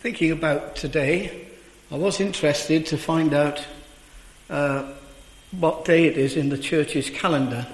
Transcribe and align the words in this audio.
thinking 0.00 0.30
about 0.30 0.76
today, 0.76 1.48
I 1.90 1.96
was 1.96 2.20
interested 2.20 2.86
to 2.86 2.96
find 2.96 3.34
out 3.34 3.66
uh, 4.48 4.92
what 5.50 5.84
day 5.84 6.04
it 6.04 6.16
is 6.16 6.36
in 6.36 6.50
the 6.50 6.58
church's 6.58 7.10
calendar. 7.10 7.66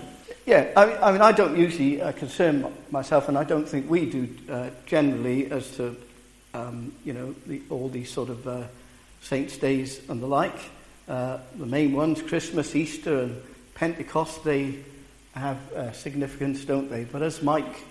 Yeah, 0.46 0.70
I 0.74 0.86
mean, 0.86 0.96
I, 1.02 1.12
mean, 1.12 1.20
I 1.20 1.32
don't 1.32 1.56
usually 1.56 2.00
uh, 2.00 2.12
concern 2.12 2.72
myself, 2.90 3.28
and 3.28 3.36
I 3.36 3.44
don't 3.44 3.68
think 3.68 3.90
we 3.90 4.06
do 4.08 4.28
uh, 4.50 4.70
generally, 4.86 5.50
as 5.50 5.70
to 5.76 5.96
um, 6.54 6.94
you 7.04 7.12
know 7.12 7.34
the, 7.46 7.60
all 7.68 7.90
these 7.90 8.10
sort 8.10 8.30
of 8.30 8.48
uh, 8.48 8.62
saints' 9.20 9.58
days 9.58 10.00
and 10.08 10.22
the 10.22 10.26
like. 10.26 10.58
Uh, 11.06 11.38
the 11.56 11.66
main 11.66 11.92
ones, 11.92 12.22
Christmas, 12.22 12.74
Easter, 12.74 13.24
and 13.24 13.42
Pentecost, 13.74 14.44
they 14.44 14.76
have 15.34 15.58
uh, 15.74 15.92
significance, 15.92 16.64
don't 16.64 16.88
they? 16.88 17.04
But 17.04 17.20
as 17.22 17.42
Mike 17.42 17.84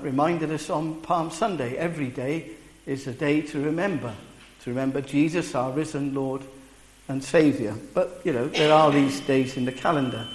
reminded 0.00 0.52
us 0.52 0.68
on 0.68 1.00
Palm 1.00 1.30
Sunday, 1.30 1.76
every 1.76 2.08
day 2.08 2.50
is 2.86 3.06
a 3.06 3.12
day 3.12 3.40
to 3.42 3.60
remember, 3.60 4.14
to 4.62 4.70
remember 4.70 5.00
Jesus, 5.00 5.54
our 5.54 5.70
risen 5.72 6.14
Lord 6.14 6.42
and 7.08 7.22
Saviour. 7.22 7.74
But, 7.94 8.20
you 8.24 8.32
know, 8.32 8.48
there 8.48 8.72
are 8.72 8.90
these 8.90 9.20
days 9.20 9.56
in 9.56 9.64
the 9.64 9.72
calendar. 9.72 10.26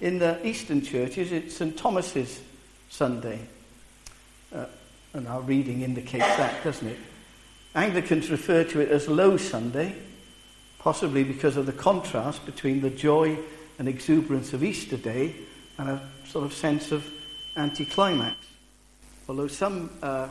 In 0.00 0.18
the 0.18 0.44
Eastern 0.46 0.82
churches, 0.82 1.32
it's 1.32 1.56
St. 1.56 1.76
Thomas's 1.76 2.40
Sunday. 2.88 3.40
Uh, 4.54 4.66
and 5.14 5.26
our 5.28 5.40
reading 5.40 5.82
indicates 5.82 6.36
that, 6.36 6.62
doesn't 6.62 6.88
it? 6.88 6.98
Anglicans 7.74 8.30
refer 8.30 8.64
to 8.64 8.80
it 8.80 8.90
as 8.90 9.08
Low 9.08 9.36
Sunday, 9.36 9.94
possibly 10.78 11.24
because 11.24 11.56
of 11.56 11.66
the 11.66 11.72
contrast 11.72 12.44
between 12.46 12.80
the 12.80 12.90
joy 12.90 13.36
and 13.78 13.88
exuberance 13.88 14.52
of 14.52 14.62
Easter 14.62 14.96
Day 14.96 15.34
and 15.78 15.90
a 15.90 16.08
sort 16.26 16.44
of 16.44 16.52
sense 16.52 16.92
of 16.92 17.06
anticlimax. 17.56 18.36
Although 19.28 19.48
some 19.48 19.90
uh, 20.02 20.28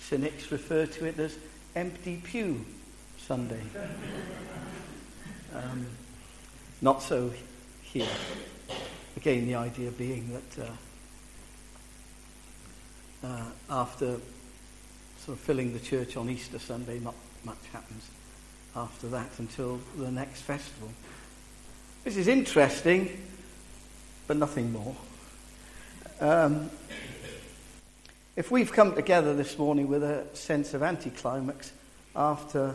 cynics 0.00 0.50
refer 0.52 0.86
to 0.86 1.04
it 1.06 1.18
as 1.18 1.36
empty 1.74 2.20
pew 2.22 2.64
Sunday. 3.18 3.62
Um, 5.54 5.86
not 6.80 7.02
so 7.02 7.32
here. 7.82 8.08
Again, 9.16 9.46
the 9.46 9.54
idea 9.54 9.90
being 9.90 10.32
that 10.32 10.68
uh, 13.24 13.26
uh, 13.26 13.44
after 13.70 14.18
sort 15.24 15.38
of 15.38 15.40
filling 15.40 15.72
the 15.72 15.80
church 15.80 16.16
on 16.16 16.28
Easter 16.28 16.58
Sunday, 16.58 16.98
not 16.98 17.14
much 17.44 17.58
happens 17.72 18.04
after 18.74 19.08
that 19.08 19.30
until 19.38 19.80
the 19.96 20.10
next 20.10 20.42
festival. 20.42 20.90
This 22.04 22.16
is 22.16 22.28
interesting, 22.28 23.10
but 24.26 24.36
nothing 24.36 24.72
more. 24.72 24.94
Um, 26.20 26.70
if 28.36 28.50
we've 28.50 28.70
come 28.70 28.94
together 28.94 29.34
this 29.34 29.58
morning 29.58 29.88
with 29.88 30.02
a 30.02 30.26
sense 30.34 30.74
of 30.74 30.82
anticlimax 30.82 31.72
after 32.14 32.74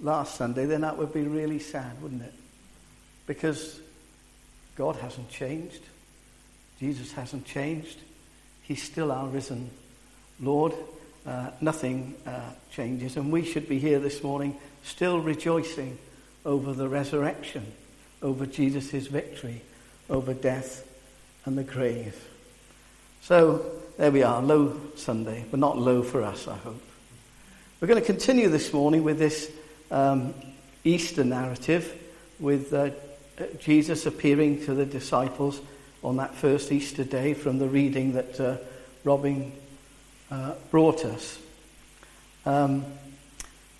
last 0.00 0.34
Sunday, 0.36 0.66
then 0.66 0.82
that 0.82 0.98
would 0.98 1.12
be 1.12 1.22
really 1.22 1.58
sad, 1.58 2.00
wouldn't 2.02 2.22
it? 2.22 2.34
Because 3.26 3.80
God 4.76 4.96
hasn't 4.96 5.30
changed. 5.30 5.82
Jesus 6.78 7.12
hasn't 7.12 7.46
changed. 7.46 7.98
He's 8.62 8.82
still 8.82 9.10
our 9.10 9.26
risen 9.26 9.70
Lord. 10.38 10.74
Uh, 11.26 11.50
nothing 11.60 12.14
uh, 12.26 12.40
changes. 12.70 13.16
And 13.16 13.32
we 13.32 13.44
should 13.44 13.68
be 13.68 13.78
here 13.78 13.98
this 13.98 14.22
morning 14.22 14.56
still 14.82 15.20
rejoicing 15.20 15.98
over 16.44 16.72
the 16.72 16.88
resurrection, 16.88 17.72
over 18.22 18.46
Jesus' 18.46 19.06
victory, 19.06 19.62
over 20.08 20.34
death 20.34 20.86
and 21.44 21.56
the 21.56 21.64
grave. 21.64 22.28
So 23.22 23.64
there 24.00 24.10
we 24.10 24.22
are, 24.22 24.40
low 24.40 24.80
Sunday, 24.96 25.44
but 25.50 25.60
not 25.60 25.76
low 25.76 26.02
for 26.02 26.22
us, 26.22 26.48
I 26.48 26.56
hope. 26.56 26.82
We're 27.78 27.88
going 27.88 28.00
to 28.00 28.06
continue 28.06 28.48
this 28.48 28.72
morning 28.72 29.04
with 29.04 29.18
this 29.18 29.52
um, 29.90 30.32
Easter 30.84 31.22
narrative, 31.22 31.94
with 32.38 32.72
uh, 32.72 32.92
Jesus 33.58 34.06
appearing 34.06 34.64
to 34.64 34.72
the 34.72 34.86
disciples 34.86 35.60
on 36.02 36.16
that 36.16 36.34
first 36.34 36.72
Easter 36.72 37.04
day 37.04 37.34
from 37.34 37.58
the 37.58 37.68
reading 37.68 38.14
that 38.14 38.40
uh, 38.40 38.56
Robin 39.04 39.52
uh, 40.30 40.54
brought 40.70 41.04
us. 41.04 41.38
Um, 42.46 42.86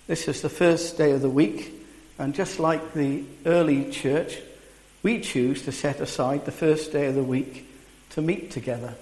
this 0.05 0.27
is 0.27 0.43
the 0.43 0.49
first 0.49 0.99
day 0.99 1.13
of 1.13 1.23
the 1.23 1.31
week, 1.31 1.73
and 2.19 2.35
just 2.35 2.59
like 2.59 2.93
the 2.93 3.23
early 3.47 3.89
church, 3.89 4.37
we 5.01 5.19
choose 5.19 5.63
to 5.63 5.71
set 5.71 5.99
aside 5.99 6.45
the 6.45 6.51
first 6.51 6.91
day 6.91 7.07
of 7.07 7.15
the 7.15 7.23
week 7.23 7.67
to 8.11 8.21
meet 8.21 8.51
together. 8.51 8.93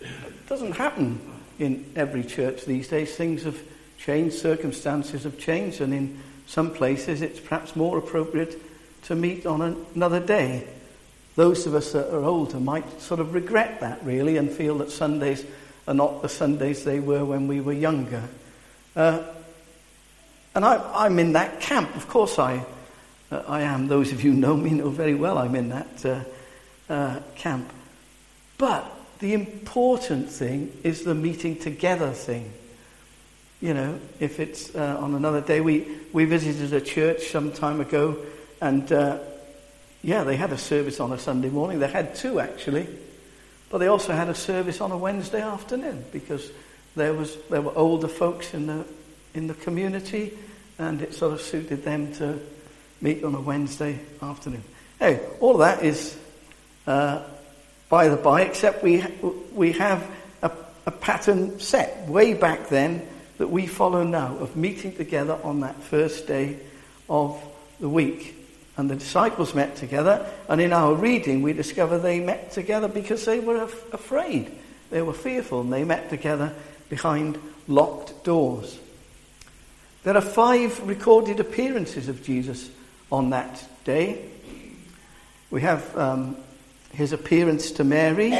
It 0.00 0.48
doesn't 0.48 0.72
happen 0.72 1.20
in 1.58 1.90
every 1.96 2.24
church 2.24 2.64
these 2.64 2.88
days. 2.88 3.14
Things 3.14 3.44
have 3.44 3.58
changed, 3.98 4.36
circumstances 4.36 5.24
have 5.24 5.38
changed, 5.38 5.80
and 5.80 5.92
in 5.92 6.20
some 6.46 6.72
places 6.72 7.22
it's 7.22 7.40
perhaps 7.40 7.74
more 7.74 7.98
appropriate 7.98 8.60
to 9.04 9.14
meet 9.14 9.46
on 9.46 9.86
another 9.94 10.20
day. 10.20 10.66
Those 11.34 11.66
of 11.66 11.74
us 11.74 11.92
that 11.92 12.14
are 12.14 12.24
older 12.24 12.58
might 12.58 13.00
sort 13.00 13.20
of 13.20 13.34
regret 13.34 13.80
that 13.80 14.02
really 14.04 14.36
and 14.36 14.50
feel 14.50 14.78
that 14.78 14.90
Sundays 14.90 15.44
are 15.86 15.94
not 15.94 16.22
the 16.22 16.28
Sundays 16.28 16.84
they 16.84 17.00
were 17.00 17.24
when 17.24 17.46
we 17.46 17.60
were 17.60 17.72
younger. 17.72 18.22
Uh, 18.94 19.22
and 20.54 20.64
I, 20.64 21.06
am 21.06 21.18
in 21.18 21.34
that 21.34 21.60
camp. 21.60 21.94
Of 21.94 22.08
course, 22.08 22.38
I, 22.38 22.64
uh, 23.30 23.42
I 23.46 23.60
am. 23.60 23.88
Those 23.88 24.12
of 24.12 24.24
you 24.24 24.32
who 24.32 24.38
know 24.38 24.56
me 24.56 24.70
know 24.70 24.88
very 24.88 25.14
well 25.14 25.36
I'm 25.36 25.54
in 25.54 25.68
that 25.68 26.06
uh, 26.06 26.20
uh 26.92 27.20
camp. 27.34 27.70
But 28.56 28.90
the 29.18 29.32
important 29.32 30.30
thing 30.30 30.72
is 30.82 31.04
the 31.04 31.14
meeting 31.14 31.56
together 31.56 32.12
thing. 32.12 32.52
You 33.60 33.74
know, 33.74 33.98
if 34.20 34.38
it's 34.38 34.74
uh, 34.74 34.98
on 35.00 35.14
another 35.14 35.40
day, 35.40 35.60
we, 35.60 35.86
we 36.12 36.26
visited 36.26 36.72
a 36.74 36.80
church 36.80 37.28
some 37.28 37.52
time 37.52 37.80
ago, 37.80 38.16
and 38.60 38.90
uh, 38.92 39.18
yeah, 40.02 40.24
they 40.24 40.36
had 40.36 40.52
a 40.52 40.58
service 40.58 41.00
on 41.00 41.12
a 41.12 41.18
Sunday 41.18 41.48
morning. 41.48 41.78
They 41.78 41.88
had 41.88 42.14
two 42.14 42.38
actually, 42.38 42.86
but 43.70 43.78
they 43.78 43.86
also 43.86 44.12
had 44.12 44.28
a 44.28 44.34
service 44.34 44.80
on 44.80 44.92
a 44.92 44.98
Wednesday 44.98 45.40
afternoon 45.40 46.04
because 46.12 46.50
there 46.94 47.14
was 47.14 47.36
there 47.50 47.62
were 47.62 47.76
older 47.76 48.08
folks 48.08 48.52
in 48.52 48.66
the 48.66 48.84
in 49.34 49.46
the 49.46 49.54
community, 49.54 50.36
and 50.78 51.00
it 51.00 51.14
sort 51.14 51.32
of 51.32 51.40
suited 51.40 51.82
them 51.82 52.12
to 52.14 52.38
meet 53.00 53.24
on 53.24 53.34
a 53.34 53.40
Wednesday 53.40 53.98
afternoon. 54.20 54.64
Hey, 54.98 55.20
all 55.40 55.52
of 55.54 55.58
that 55.60 55.82
is 55.82 56.16
uh, 56.86 57.22
by 57.88 58.08
the 58.08 58.16
by, 58.16 58.42
except 58.42 58.82
we, 58.82 59.04
we 59.52 59.72
have 59.72 60.08
a, 60.42 60.50
a 60.86 60.90
pattern 60.90 61.60
set 61.60 62.08
way 62.08 62.34
back 62.34 62.68
then 62.68 63.06
that 63.38 63.48
we 63.48 63.66
follow 63.66 64.02
now 64.02 64.36
of 64.38 64.56
meeting 64.56 64.94
together 64.94 65.38
on 65.42 65.60
that 65.60 65.80
first 65.82 66.26
day 66.26 66.58
of 67.08 67.40
the 67.80 67.88
week. 67.88 68.34
And 68.76 68.90
the 68.90 68.96
disciples 68.96 69.54
met 69.54 69.76
together, 69.76 70.30
and 70.48 70.60
in 70.60 70.72
our 70.72 70.94
reading, 70.94 71.40
we 71.40 71.54
discover 71.54 71.98
they 71.98 72.20
met 72.20 72.52
together 72.52 72.88
because 72.88 73.24
they 73.24 73.40
were 73.40 73.62
af- 73.62 73.94
afraid. 73.94 74.52
They 74.90 75.00
were 75.00 75.14
fearful, 75.14 75.62
and 75.62 75.72
they 75.72 75.84
met 75.84 76.10
together 76.10 76.52
behind 76.90 77.38
locked 77.68 78.22
doors. 78.24 78.78
There 80.02 80.16
are 80.16 80.20
five 80.20 80.86
recorded 80.86 81.40
appearances 81.40 82.08
of 82.08 82.22
Jesus 82.22 82.70
on 83.10 83.30
that 83.30 83.66
day. 83.84 84.28
We 85.50 85.62
have 85.62 85.96
um, 85.96 86.36
his 86.96 87.12
appearance 87.12 87.72
to 87.72 87.84
Mary 87.84 88.34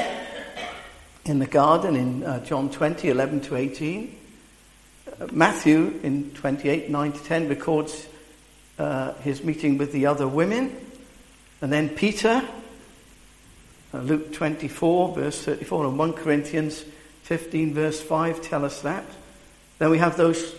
in 1.27 1.39
the 1.41 1.47
garden 1.47 1.95
in 1.95 2.23
uh, 2.23 2.43
John 2.43 2.71
20, 2.71 3.11
11 3.11 3.43
to 3.43 3.57
18. 3.57 4.19
Uh, 5.07 5.27
Matthew 5.31 6.01
in 6.03 6.31
28, 6.31 6.89
9 6.89 7.13
to 7.13 7.23
10 7.23 7.49
records 7.51 8.07
uh, 8.79 9.13
his 9.17 9.45
meeting 9.45 9.77
with 9.77 9.93
the 9.93 10.07
other 10.07 10.27
women. 10.27 10.75
And 11.61 11.71
then 11.71 11.91
Peter, 11.91 12.43
uh, 13.93 13.99
Luke 13.99 14.33
24, 14.33 15.15
verse 15.15 15.43
34, 15.43 15.89
and 15.89 15.99
1 15.99 16.13
Corinthians 16.15 16.83
15, 17.25 17.75
verse 17.75 18.01
5 18.01 18.41
tell 18.41 18.65
us 18.65 18.81
that. 18.81 19.05
Then 19.79 19.91
we 19.91 19.99
have 19.99 20.17
those, 20.17 20.55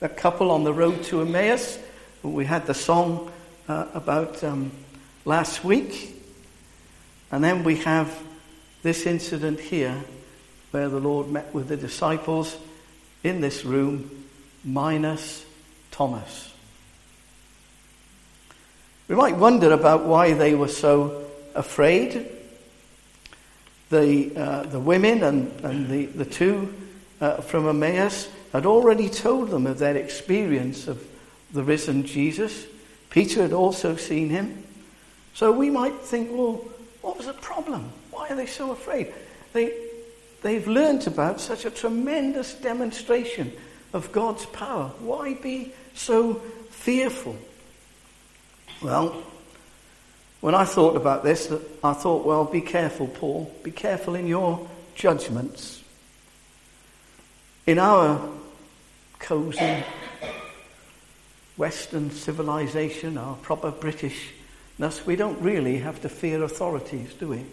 a 0.00 0.08
couple 0.08 0.50
on 0.50 0.64
the 0.64 0.72
road 0.72 1.04
to 1.04 1.20
Emmaus. 1.20 1.78
We 2.22 2.46
had 2.46 2.66
the 2.66 2.72
song 2.72 3.30
uh, 3.68 3.88
about 3.92 4.42
um, 4.42 4.70
last 5.26 5.62
week. 5.62 6.15
And 7.30 7.42
then 7.42 7.64
we 7.64 7.76
have 7.78 8.22
this 8.82 9.06
incident 9.06 9.60
here 9.60 10.04
where 10.70 10.88
the 10.88 11.00
Lord 11.00 11.28
met 11.28 11.52
with 11.54 11.68
the 11.68 11.76
disciples 11.76 12.56
in 13.24 13.40
this 13.40 13.64
room, 13.64 14.24
minus 14.64 15.44
Thomas. 15.90 16.52
We 19.08 19.14
might 19.14 19.36
wonder 19.36 19.72
about 19.72 20.04
why 20.04 20.34
they 20.34 20.54
were 20.54 20.68
so 20.68 21.26
afraid. 21.54 22.28
The, 23.90 24.36
uh, 24.36 24.62
the 24.64 24.80
women 24.80 25.22
and, 25.22 25.64
and 25.64 25.88
the, 25.88 26.06
the 26.06 26.24
two 26.24 26.74
uh, 27.20 27.40
from 27.40 27.68
Emmaus 27.68 28.28
had 28.52 28.66
already 28.66 29.08
told 29.08 29.50
them 29.50 29.66
of 29.66 29.78
their 29.78 29.96
experience 29.96 30.88
of 30.88 31.04
the 31.52 31.62
risen 31.62 32.04
Jesus. 32.04 32.66
Peter 33.10 33.42
had 33.42 33.52
also 33.52 33.96
seen 33.96 34.30
him. 34.30 34.64
So 35.34 35.52
we 35.52 35.70
might 35.70 36.00
think, 36.00 36.30
well, 36.32 36.64
what 37.06 37.16
was 37.16 37.26
the 37.26 37.34
problem? 37.34 37.92
Why 38.10 38.30
are 38.30 38.34
they 38.34 38.46
so 38.46 38.72
afraid? 38.72 39.14
They, 39.52 39.72
they've 40.42 40.66
learnt 40.66 41.06
about 41.06 41.40
such 41.40 41.64
a 41.64 41.70
tremendous 41.70 42.54
demonstration 42.54 43.52
of 43.92 44.10
God's 44.10 44.44
power. 44.46 44.90
Why 44.98 45.34
be 45.34 45.72
so 45.94 46.34
fearful? 46.70 47.36
Well, 48.82 49.22
when 50.40 50.56
I 50.56 50.64
thought 50.64 50.96
about 50.96 51.22
this, 51.22 51.48
I 51.84 51.92
thought, 51.92 52.26
well, 52.26 52.44
be 52.44 52.60
careful, 52.60 53.06
Paul. 53.06 53.54
Be 53.62 53.70
careful 53.70 54.16
in 54.16 54.26
your 54.26 54.68
judgments. 54.96 55.84
In 57.68 57.78
our 57.78 58.20
cozy 59.20 59.84
Western 61.56 62.10
civilization, 62.10 63.16
our 63.16 63.36
proper 63.36 63.70
Britishness, 64.78 65.06
we 65.06 65.16
don't 65.16 65.40
really 65.40 65.78
have 65.78 66.02
to 66.02 66.08
fear 66.08 66.42
authorities, 66.42 67.14
do 67.14 67.28
we? 67.28 67.44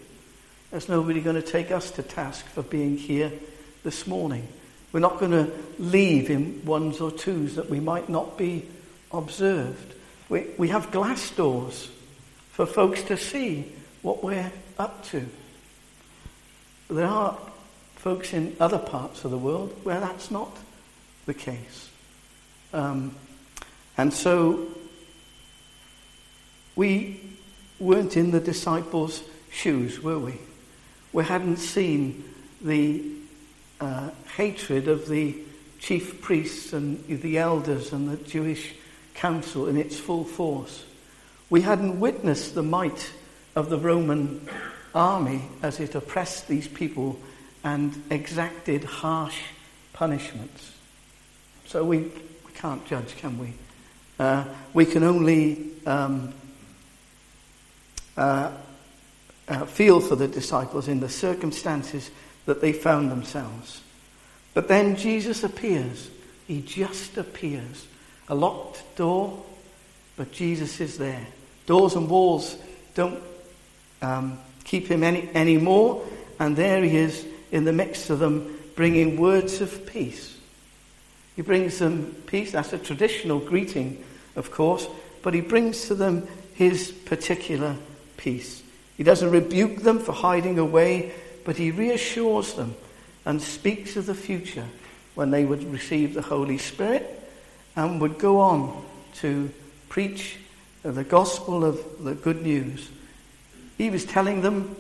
There's 0.72 0.90
nobody 0.90 1.22
going 1.22 1.36
to 1.36 1.42
take 1.42 1.72
us 1.72 1.92
to 1.92 2.04
task 2.04 2.46
for 2.48 2.64
being 2.64 2.98
here 2.98 3.32
this 3.84 4.08
morning. 4.08 4.48
We're 4.92 5.00
not 5.00 5.20
going 5.20 5.32
to 5.32 5.52
leave 5.80 6.30
in 6.30 6.66
ones 6.66 7.00
or 7.00 7.12
twos 7.12 7.56
that 7.56 7.70
we 7.70 7.80
might 7.80 8.10
not 8.10 8.38
be 8.38 8.68
observed. 9.12 9.94
We, 10.30 10.48
we 10.58 10.70
have 10.70 10.92
glass 10.92 11.32
doors 11.32 11.90
for 12.52 12.66
folks 12.66 13.04
to 13.04 13.18
see 13.18 13.72
what 14.02 14.24
we're 14.24 14.52
up 14.78 15.04
to. 15.06 15.26
There 16.90 17.08
are 17.08 17.38
folks 17.96 18.34
in 18.34 18.56
other 18.60 18.78
parts 18.78 19.26
of 19.26 19.32
the 19.32 19.38
world 19.38 19.76
where 19.84 20.00
that's 20.00 20.30
not 20.30 20.56
the 21.26 21.34
case. 21.34 21.90
Um, 22.74 23.16
and 23.98 24.14
so 24.14 24.68
we 26.76 27.20
weren't 27.80 28.18
in 28.18 28.32
the 28.32 28.40
disciples' 28.40 29.24
shoes, 29.52 30.02
were 30.02 30.20
we? 30.20 30.40
We 31.12 31.24
hadn't 31.24 31.58
seen 31.58 32.24
the 32.62 33.04
uh, 33.80 34.10
hatred 34.36 34.88
of 34.88 35.08
the 35.08 35.36
chief 35.80 36.22
priests 36.22 36.74
and 36.74 37.06
the 37.08 37.38
elders 37.38 37.92
and 37.92 38.10
the 38.10 38.18
Jewish 38.24 38.74
council 39.14 39.68
in 39.68 39.78
its 39.78 40.00
full 40.00 40.24
force. 40.24 40.86
We 41.50 41.62
hadn't 41.62 42.00
witnessed 42.00 42.56
the 42.56 42.64
might 42.64 43.12
of 43.56 43.70
the 43.70 43.78
Roman 43.78 44.48
army 44.96 45.44
as 45.62 45.80
it 45.80 45.94
oppressed 45.94 46.48
these 46.48 46.68
people 46.68 47.20
and 47.64 48.02
exacted 48.10 48.84
harsh 48.84 49.40
punishments. 49.94 50.72
So 51.66 51.84
we, 51.84 52.00
we 52.00 52.52
can't 52.56 52.86
judge, 52.88 53.16
can 53.18 53.38
we? 53.38 53.54
Uh, 54.20 54.46
we 54.74 54.86
can 54.86 55.04
only 55.04 55.72
um, 55.86 56.34
uh, 58.18 58.52
uh, 59.48 59.66
feel 59.66 60.00
for 60.00 60.16
the 60.16 60.28
disciples 60.28 60.88
in 60.88 61.00
the 61.00 61.10
circumstances 61.10 62.12
that 62.46 62.62
they 62.62 62.74
found 62.74 63.12
themselves. 63.12 63.82
But 64.54 64.68
then 64.68 64.96
Jesus 64.96 65.44
appears. 65.44 66.10
He 66.48 66.62
just 66.62 67.18
appears. 67.18 67.88
A 68.30 68.36
locked 68.36 68.84
door, 68.96 69.44
but 70.16 70.32
Jesus 70.32 70.80
is 70.80 70.98
there. 70.98 71.26
Doors 71.66 71.96
and 71.96 72.10
walls 72.10 72.58
don't 72.94 73.22
um, 74.02 74.40
keep 74.64 74.88
him 74.88 75.04
any 75.04 75.30
anymore, 75.34 76.06
and 76.40 76.56
there 76.56 76.84
he 76.84 76.98
is 76.98 77.26
in 77.52 77.66
the 77.66 77.74
midst 77.74 78.10
of 78.10 78.20
them, 78.20 78.58
bringing 78.76 79.18
words 79.18 79.62
of 79.62 79.86
peace. 79.86 80.38
He 81.36 81.42
brings 81.42 81.80
them 81.80 82.16
peace. 82.28 82.52
That's 82.52 82.74
a 82.74 82.78
traditional 82.78 83.40
greeting, 83.40 84.04
of 84.36 84.52
course, 84.52 84.88
but 85.22 85.34
he 85.34 85.42
brings 85.42 85.88
to 85.88 85.96
them 85.96 86.28
his 86.54 86.92
particular 86.92 87.76
peace. 88.24 88.64
He 88.98 89.04
doesn't 89.04 89.30
rebuke 89.30 89.78
them 89.78 90.00
for 90.00 90.14
hiding 90.14 90.58
away, 90.58 91.12
but 91.44 91.58
he 91.58 91.72
reassures 91.72 92.54
them 92.54 92.76
and 93.26 93.42
speaks 93.42 93.98
of 93.98 94.06
the 94.06 94.16
future 94.16 94.66
when 95.16 95.32
they 95.32 95.46
would 95.46 95.64
receive 95.72 96.14
the 96.14 96.22
Holy 96.22 96.58
Spirit 96.58 97.20
and 97.76 98.00
would 98.02 98.18
go 98.18 98.40
on 98.40 98.86
to 99.16 99.52
preach 99.90 100.38
the 100.84 101.04
gospel 101.04 101.64
of 101.64 102.04
the 102.04 102.16
good 102.16 102.42
news. 102.42 102.90
He 103.78 103.90
was 103.90 104.06
telling 104.06 104.42
them 104.42 104.76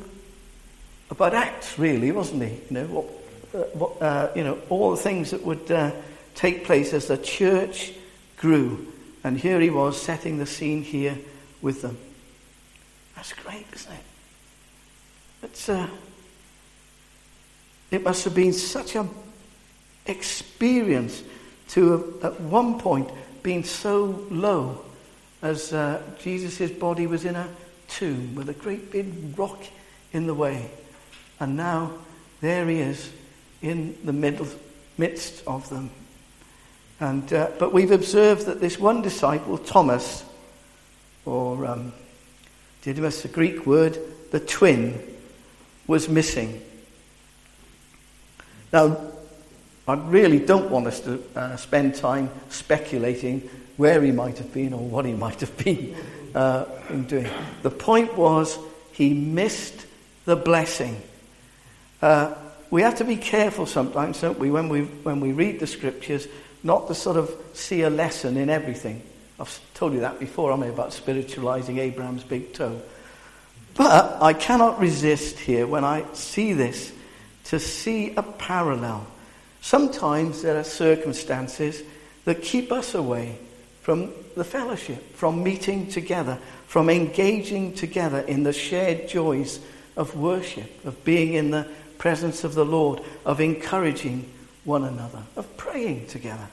about 1.09 1.33
Acts, 1.33 1.77
really, 1.77 2.11
wasn't 2.11 2.43
he? 2.43 2.49
You 2.49 2.71
know, 2.71 2.85
what, 2.85 3.05
uh, 3.53 3.67
what, 3.77 4.01
uh, 4.01 4.31
you 4.35 4.43
know 4.43 4.59
all 4.69 4.91
the 4.91 4.97
things 4.97 5.31
that 5.31 5.43
would 5.43 5.71
uh, 5.71 5.91
take 6.35 6.65
place 6.65 6.93
as 6.93 7.07
the 7.07 7.17
church 7.17 7.93
grew. 8.37 8.87
And 9.23 9.39
here 9.39 9.59
he 9.59 9.69
was 9.69 10.01
setting 10.01 10.37
the 10.37 10.45
scene 10.45 10.83
here 10.83 11.17
with 11.61 11.81
them. 11.81 11.97
That's 13.23 13.41
great, 13.41 13.65
isn't 13.73 13.93
it? 13.93 14.03
It's, 15.43 15.69
uh, 15.69 15.87
it 17.89 18.03
must 18.03 18.25
have 18.25 18.35
been 18.35 18.51
such 18.51 18.97
an 18.97 19.09
experience 20.05 21.23
to 21.69 21.91
have, 21.91 22.33
at 22.33 22.41
one 22.41 22.81
point, 22.81 23.09
been 23.41 23.63
so 23.63 24.25
low 24.29 24.83
as 25.41 25.71
uh, 25.71 26.01
Jesus' 26.19 26.69
body 26.69 27.07
was 27.07 27.23
in 27.23 27.37
a 27.37 27.47
tomb 27.87 28.35
with 28.35 28.49
a 28.49 28.53
great 28.53 28.91
big 28.91 29.39
rock 29.39 29.63
in 30.11 30.27
the 30.27 30.33
way. 30.33 30.69
And 31.39 31.55
now 31.55 31.93
there 32.41 32.67
he 32.67 32.81
is 32.81 33.09
in 33.61 33.97
the 34.03 34.11
middle, 34.11 34.49
midst 34.97 35.47
of 35.47 35.69
them. 35.69 35.91
And, 36.99 37.31
uh, 37.31 37.51
but 37.57 37.71
we've 37.71 37.91
observed 37.91 38.47
that 38.47 38.59
this 38.59 38.77
one 38.77 39.01
disciple, 39.01 39.57
Thomas, 39.59 40.25
or 41.23 41.65
um, 41.65 41.93
Didymus, 42.83 43.21
the 43.21 43.29
Greek 43.29 43.65
word, 43.65 43.97
the 44.31 44.39
twin, 44.39 45.01
was 45.87 46.09
missing. 46.09 46.61
Now, 48.71 48.97
I 49.87 49.93
really 49.93 50.39
don't 50.39 50.69
want 50.69 50.87
us 50.87 50.99
to 51.01 51.23
uh, 51.35 51.55
spend 51.55 51.95
time 51.95 52.29
speculating 52.49 53.49
where 53.77 54.01
he 54.01 54.11
might 54.11 54.37
have 54.37 54.53
been 54.53 54.73
or 54.73 54.79
what 54.79 55.05
he 55.05 55.13
might 55.13 55.39
have 55.39 55.57
been 55.57 55.95
uh, 56.35 56.65
doing. 57.07 57.29
The 57.61 57.71
point 57.71 58.17
was 58.17 58.57
he 58.91 59.13
missed 59.13 59.85
the 60.25 60.35
blessing. 60.35 61.01
Uh, 62.01 62.35
we 62.69 62.81
have 62.81 62.95
to 62.95 63.05
be 63.05 63.15
careful 63.15 63.65
sometimes, 63.65 64.19
don't 64.19 64.39
we, 64.39 64.51
when 64.51 64.67
we, 64.67 64.81
when 64.81 65.19
we 65.21 65.31
read 65.31 65.59
the 65.59 65.67
scriptures, 65.67 66.27
not 66.63 66.87
to 66.87 66.95
sort 66.95 67.17
of 67.17 67.33
see 67.53 67.81
a 67.81 67.89
lesson 67.89 68.35
in 68.35 68.49
everything. 68.49 69.01
I've 69.43 69.59
told 69.73 69.91
you 69.91 69.99
that 69.99 70.21
before, 70.21 70.53
I 70.53 70.55
mean, 70.55 70.69
about 70.69 70.93
spiritualizing 70.93 71.77
Abraham's 71.77 72.23
big 72.23 72.53
toe. 72.53 72.81
But 73.75 74.21
I 74.21 74.31
cannot 74.31 74.79
resist 74.79 75.37
here 75.37 75.67
when 75.67 75.83
I 75.83 76.05
see 76.13 76.53
this 76.53 76.93
to 77.45 77.59
see 77.59 78.15
a 78.15 78.23
parallel. 78.23 79.05
Sometimes 79.59 80.43
there 80.43 80.57
are 80.57 80.63
circumstances 80.63 81.83
that 82.23 82.41
keep 82.41 82.71
us 82.71 82.95
away 82.95 83.37
from 83.81 84.13
the 84.37 84.45
fellowship, 84.45 85.13
from 85.13 85.43
meeting 85.43 85.87
together, 85.87 86.39
from 86.67 86.89
engaging 86.89 87.73
together 87.73 88.19
in 88.19 88.43
the 88.43 88.53
shared 88.53 89.09
joys 89.09 89.59
of 89.97 90.15
worship, 90.15 90.85
of 90.85 91.03
being 91.03 91.33
in 91.33 91.51
the 91.51 91.67
presence 91.97 92.45
of 92.45 92.53
the 92.53 92.63
Lord, 92.65 93.01
of 93.25 93.41
encouraging 93.41 94.31
one 94.63 94.85
another, 94.85 95.23
of 95.35 95.57
praying 95.57 96.07
together. 96.07 96.47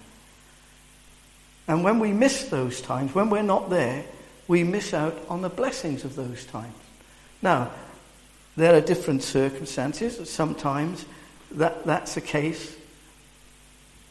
And 1.71 1.85
when 1.85 2.01
we 2.01 2.13
miss 2.13 2.49
those 2.49 2.81
times, 2.81 3.15
when 3.15 3.31
we're 3.31 3.45
not 3.45 3.71
there, 3.71 4.05
we 4.49 4.65
miss 4.65 4.93
out 4.93 5.17
on 5.29 5.41
the 5.41 5.49
blessings 5.49 6.05
of 6.05 6.17
those 6.17 6.45
times. 6.47 6.75
Now, 7.43 7.71
there 8.57 8.75
are 8.75 8.81
different 8.81 9.23
circumstances. 9.23 10.29
Sometimes 10.29 11.05
that, 11.53 11.87
that's 11.87 12.17
a 12.17 12.21
case 12.21 12.77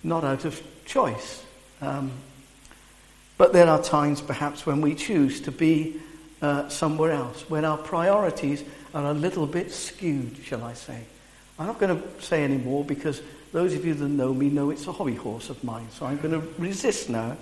not 0.04 0.24
out 0.24 0.46
of 0.46 0.64
choice. 0.86 1.44
Um, 1.82 2.12
but 3.38 3.52
there 3.52 3.68
are 3.68 3.84
times 3.84 4.22
perhaps 4.22 4.66
when 4.66 4.80
we 4.80 4.96
choose 4.96 5.42
to 5.42 5.52
be 5.52 5.98
uh, 6.42 6.70
somewhere 6.70 7.12
else, 7.12 7.50
when 7.50 7.66
our 7.66 7.78
priorities 7.78 8.64
are 8.94 9.08
a 9.08 9.14
little 9.14 9.46
bit 9.46 9.74
skewed, 9.74 10.38
shall 10.46 10.64
I 10.64 10.76
say. 10.76 11.04
I'm 11.60 11.68
not 11.68 11.78
going 11.78 12.02
to 12.02 12.22
say 12.24 12.46
any 12.46 12.58
more 12.58 12.86
because 12.86 13.22
those 13.52 13.74
of 13.74 13.86
you 13.86 13.94
that 13.96 14.08
know 14.08 14.34
me 14.34 14.50
know 14.50 14.70
it's 14.70 14.88
a 14.88 14.94
hobby 14.94 15.16
horse 15.16 15.50
of 15.50 15.62
mine, 15.62 15.90
so 15.92 16.06
I'm 16.06 16.20
going 16.20 16.40
to 16.40 16.48
resist 16.58 17.10
now, 17.10 17.36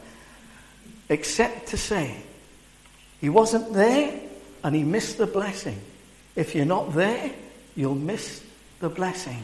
except 1.10 1.70
to 1.70 1.78
say 1.78 2.16
he 3.20 3.30
wasn't 3.30 3.74
there 3.74 4.20
and 4.64 4.76
he 4.76 4.84
missed 4.84 5.18
the 5.18 5.28
blessing. 5.28 5.80
If 6.36 6.54
you're 6.56 6.66
not 6.66 6.94
there, 6.94 7.32
you'll 7.76 7.96
miss 7.96 8.44
the 8.80 8.90
blessing. 8.90 9.44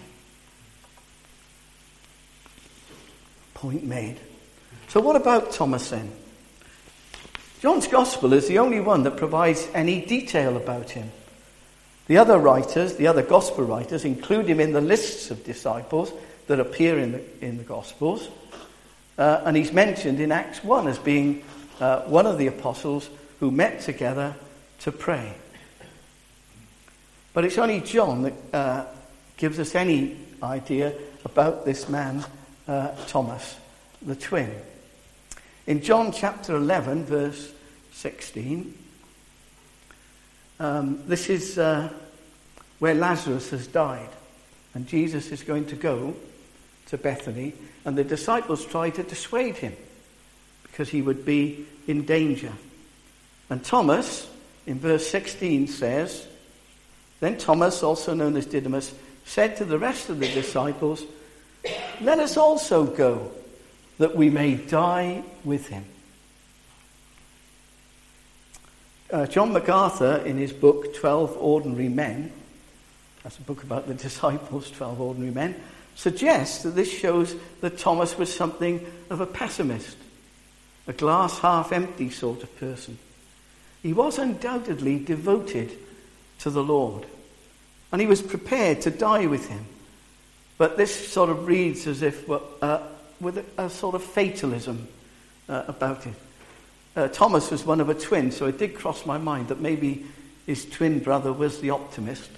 Point 3.54 3.84
made. 3.84 4.20
So, 4.90 5.00
what 5.00 5.16
about 5.16 5.52
Thomas 5.52 5.90
then? 5.90 6.12
John's 7.62 7.88
Gospel 7.88 8.34
is 8.34 8.48
the 8.48 8.60
only 8.60 8.82
one 8.82 9.04
that 9.04 9.16
provides 9.16 9.68
any 9.74 10.06
detail 10.06 10.58
about 10.58 10.90
him. 10.90 11.10
The 12.08 12.18
other 12.18 12.38
writers, 12.38 12.98
the 12.98 13.08
other 13.08 13.22
Gospel 13.22 13.64
writers, 13.64 14.04
include 14.04 14.48
him 14.48 14.60
in 14.60 14.74
the 14.74 14.82
lists 14.82 15.32
of 15.32 15.46
disciples 15.46 16.12
that 16.48 16.60
appear 16.60 17.00
in 17.00 17.14
the, 17.14 17.24
in 17.40 17.58
the 17.58 17.64
Gospels. 17.64 18.28
Uh, 19.18 19.42
and 19.46 19.56
he's 19.56 19.72
mentioned 19.72 20.20
in 20.20 20.32
Acts 20.32 20.64
1 20.64 20.88
as 20.88 21.00
being 21.00 21.44
uh, 21.80 22.02
one 22.02 22.26
of 22.26 22.38
the 22.38 22.48
apostles 22.48 23.10
who 23.40 23.52
met 23.52 23.82
together 23.82 24.36
to 24.80 24.92
pray. 24.92 25.34
But 27.34 27.46
it's 27.46 27.58
only 27.58 27.82
John 27.82 28.22
that 28.24 28.34
uh, 28.54 28.86
gives 29.38 29.60
us 29.60 29.76
any 29.76 30.18
idea 30.42 30.94
about 31.26 31.66
this 31.66 31.90
man, 31.90 32.24
uh, 32.68 32.90
Thomas. 33.08 33.58
the 34.02 34.16
twin. 34.16 34.54
In 35.66 35.82
John 35.82 36.12
chapter 36.12 36.56
11, 36.56 37.06
verse 37.06 37.52
16, 37.94 38.78
um, 40.60 41.02
this 41.08 41.30
is 41.30 41.58
uh, 41.58 41.90
where 42.80 42.94
Lazarus 42.94 43.50
has 43.52 43.68
died. 43.68 44.10
And 44.74 44.88
Jesus 44.88 45.32
is 45.32 45.44
going 45.44 45.66
to 45.68 45.76
go 45.76 46.16
to 46.88 46.98
Bethany, 46.98 47.54
and 47.86 47.98
the 47.98 48.04
disciples 48.04 48.66
try 48.66 48.90
to 48.90 49.04
dissuade 49.04 49.56
him 49.56 49.74
because 50.74 50.90
he 50.90 51.04
would 51.04 51.24
be 51.24 51.68
in 51.86 52.04
danger. 52.04 52.52
And 53.48 53.64
Thomas, 53.64 54.28
in 54.66 54.80
verse 54.80 55.08
16, 55.08 55.68
says, 55.68 56.26
Then 57.20 57.38
Thomas, 57.38 57.84
also 57.84 58.16
known 58.16 58.36
as 58.36 58.48
Didymus, 58.48 58.92
said 59.24 59.58
to 59.58 59.66
the 59.66 59.78
rest 59.78 60.10
of 60.10 60.20
the 60.20 60.28
disciples, 60.28 61.04
Let 62.02 62.18
us 62.18 62.38
also 62.38 62.86
go, 62.86 63.32
that 64.00 64.16
we 64.16 64.32
may 64.32 64.56
die 64.56 65.22
with 65.44 65.68
him. 65.68 65.86
Uh, 69.12 69.28
John 69.28 69.54
MacArthur, 69.54 70.24
in 70.26 70.38
his 70.38 70.52
book 70.52 70.96
12 70.96 71.38
Ordinary 71.40 71.90
Men, 71.90 72.32
that's 73.22 73.38
a 73.38 73.44
book 73.44 73.62
about 73.62 73.88
the 73.88 73.94
disciples, 74.10 74.72
12 74.72 75.00
ordinary 75.00 75.32
men, 75.32 75.56
suggests 75.94 76.64
that 76.64 76.72
this 76.72 76.92
shows 76.92 77.36
that 77.62 77.78
Thomas 77.78 78.18
was 78.18 78.34
something 78.34 78.84
of 79.12 79.22
a 79.22 79.28
pessimist, 79.28 79.98
a 80.88 80.94
glass 80.94 81.40
half 81.40 81.72
empty 81.72 82.10
sort 82.10 82.44
of 82.44 82.56
person. 82.58 82.98
He 83.82 83.94
was 83.94 84.18
undoubtedly 84.18 85.00
devoted 85.00 85.72
to 86.40 86.50
the 86.50 86.64
Lord, 86.64 87.06
and 87.92 88.02
he 88.02 88.08
was 88.08 88.22
prepared 88.22 88.82
to 88.82 88.90
die 88.90 89.26
with 89.26 89.50
him. 89.50 89.66
But 90.58 90.78
this 90.78 91.10
sort 91.10 91.30
of 91.30 91.48
reads 91.48 91.88
as 91.88 92.02
if 92.02 92.30
uh, 92.30 92.80
with 93.20 93.38
a, 93.38 93.66
a, 93.66 93.70
sort 93.70 93.96
of 93.96 94.04
fatalism 94.04 94.88
uh, 95.50 95.64
about 95.68 96.06
it. 96.06 96.14
Uh, 96.96 97.08
Thomas 97.08 97.50
was 97.50 97.66
one 97.66 97.82
of 97.82 97.90
a 97.90 97.96
twin, 97.96 98.32
so 98.32 98.46
it 98.46 98.60
did 98.60 98.76
cross 98.76 99.06
my 99.06 99.18
mind 99.18 99.48
that 99.48 99.60
maybe 99.60 100.06
his 100.46 100.66
twin 100.66 101.00
brother 101.00 101.34
was 101.34 101.60
the 101.60 101.72
optimist 101.72 102.30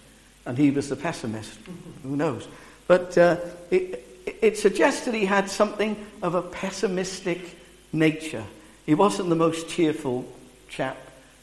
and 0.45 0.57
he 0.57 0.71
was 0.71 0.89
the 0.89 0.95
pessimist. 0.95 1.59
Who 2.03 2.15
knows? 2.15 2.47
But 2.87 3.17
uh, 3.17 3.37
it, 3.71 4.05
it 4.25 4.57
suggests 4.57 5.05
that 5.05 5.13
he 5.13 5.25
had 5.25 5.49
something 5.49 5.97
of 6.21 6.35
a 6.35 6.41
pessimistic 6.41 7.57
nature. 7.95 8.45
He 8.85 8.93
wasn't 8.93 9.29
the 9.29 9.35
most 9.35 9.67
cheerful 9.67 10.25
chap 10.69 10.97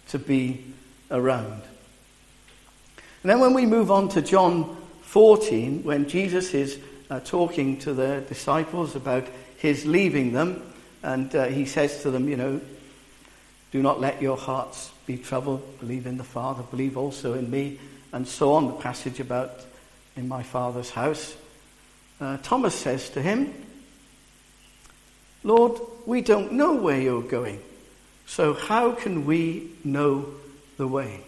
to 0.09 0.19
be 0.19 0.65
around. 1.11 1.63
And 3.23 3.31
then 3.31 3.41
when 3.41 3.55
we 3.55 3.67
move 3.67 3.91
on 3.91 4.09
to 4.11 4.23
John 4.23 4.77
14, 5.03 5.85
when 5.85 6.09
Jesus 6.09 6.55
is 6.55 6.79
uh, 7.11 7.21
talking 7.21 7.79
to 7.81 7.93
the 7.93 8.25
disciples 8.29 8.97
about 8.97 9.27
his 9.59 9.87
leaving 9.87 10.33
them, 10.33 10.63
and 11.03 11.35
uh, 11.35 11.47
he 11.47 11.67
says 11.67 12.03
to 12.03 12.11
them, 12.11 12.29
you 12.29 12.37
know, 12.37 12.61
do 13.71 13.83
not 13.83 14.01
let 14.01 14.21
your 14.21 14.37
hearts 14.37 14.91
be 15.07 15.17
troubled. 15.17 15.81
Believe 15.81 16.07
in 16.07 16.19
the 16.19 16.25
Father, 16.25 16.63
believe 16.63 16.97
also 16.97 17.35
in 17.35 17.51
me 17.51 17.79
and 18.13 18.29
so 18.29 18.53
on, 18.53 18.67
the 18.67 18.73
passage 18.75 19.21
about 19.21 19.51
in 20.17 20.29
my 20.29 20.43
father's 20.43 20.91
house, 20.91 21.35
uh, 22.21 22.37
Thomas 22.43 22.75
says 22.75 23.09
to 23.11 23.23
him, 23.23 23.53
Lord, 25.45 25.81
we 26.07 26.21
don't 26.21 26.53
know 26.53 26.75
where 26.75 27.01
you're 27.01 27.23
going, 27.23 27.61
so 28.27 28.55
how 28.55 28.93
can 28.93 29.27
we 29.27 29.71
know 29.85 30.27
the 30.77 30.87
way? 30.87 31.21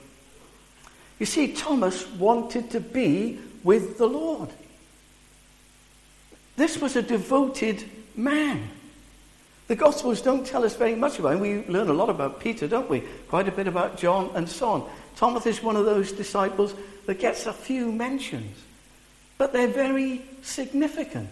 You 1.18 1.26
see, 1.26 1.52
Thomas 1.52 2.06
wanted 2.12 2.71
to 2.73 2.80
be 2.80 3.38
with 3.62 3.99
the 3.99 4.06
Lord. 4.06 4.50
This 6.56 6.78
was 6.78 6.97
a 6.97 7.02
devoted 7.02 7.85
man. 8.16 8.68
The 9.66 9.76
Gospels 9.76 10.21
don't 10.21 10.47
tell 10.47 10.64
us 10.64 10.76
very 10.76 10.94
much 10.94 11.18
about 11.18 11.35
him. 11.35 11.40
We 11.40 11.64
learn 11.66 11.88
a 11.88 11.94
lot 11.94 12.11
about 12.11 12.40
Peter, 12.40 12.68
don't 12.68 12.90
we? 12.90 13.00
Quite 13.28 13.49
a 13.49 13.52
bit 13.52 13.66
about 13.66 13.97
John 13.97 14.30
and 14.35 14.49
so 14.49 14.68
on. 14.68 14.90
Thomas 15.16 15.47
is 15.47 15.62
one 15.62 15.76
of 15.76 15.87
those 15.87 16.12
disciples 16.12 16.75
that 17.06 17.18
gets 17.18 17.47
a 17.47 17.52
few 17.52 17.90
mentions, 17.90 18.56
but 19.38 19.52
they're 19.52 19.68
very 19.68 20.23
significant. 20.42 21.30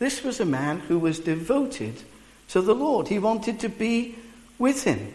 This 0.00 0.24
was 0.24 0.40
a 0.40 0.46
man 0.46 0.80
who 0.80 0.98
was 0.98 1.20
devoted 1.20 2.02
to 2.48 2.62
the 2.62 2.74
Lord. 2.74 3.06
He 3.06 3.18
wanted 3.18 3.60
to 3.60 3.68
be 3.68 4.16
with 4.58 4.82
him. 4.82 5.12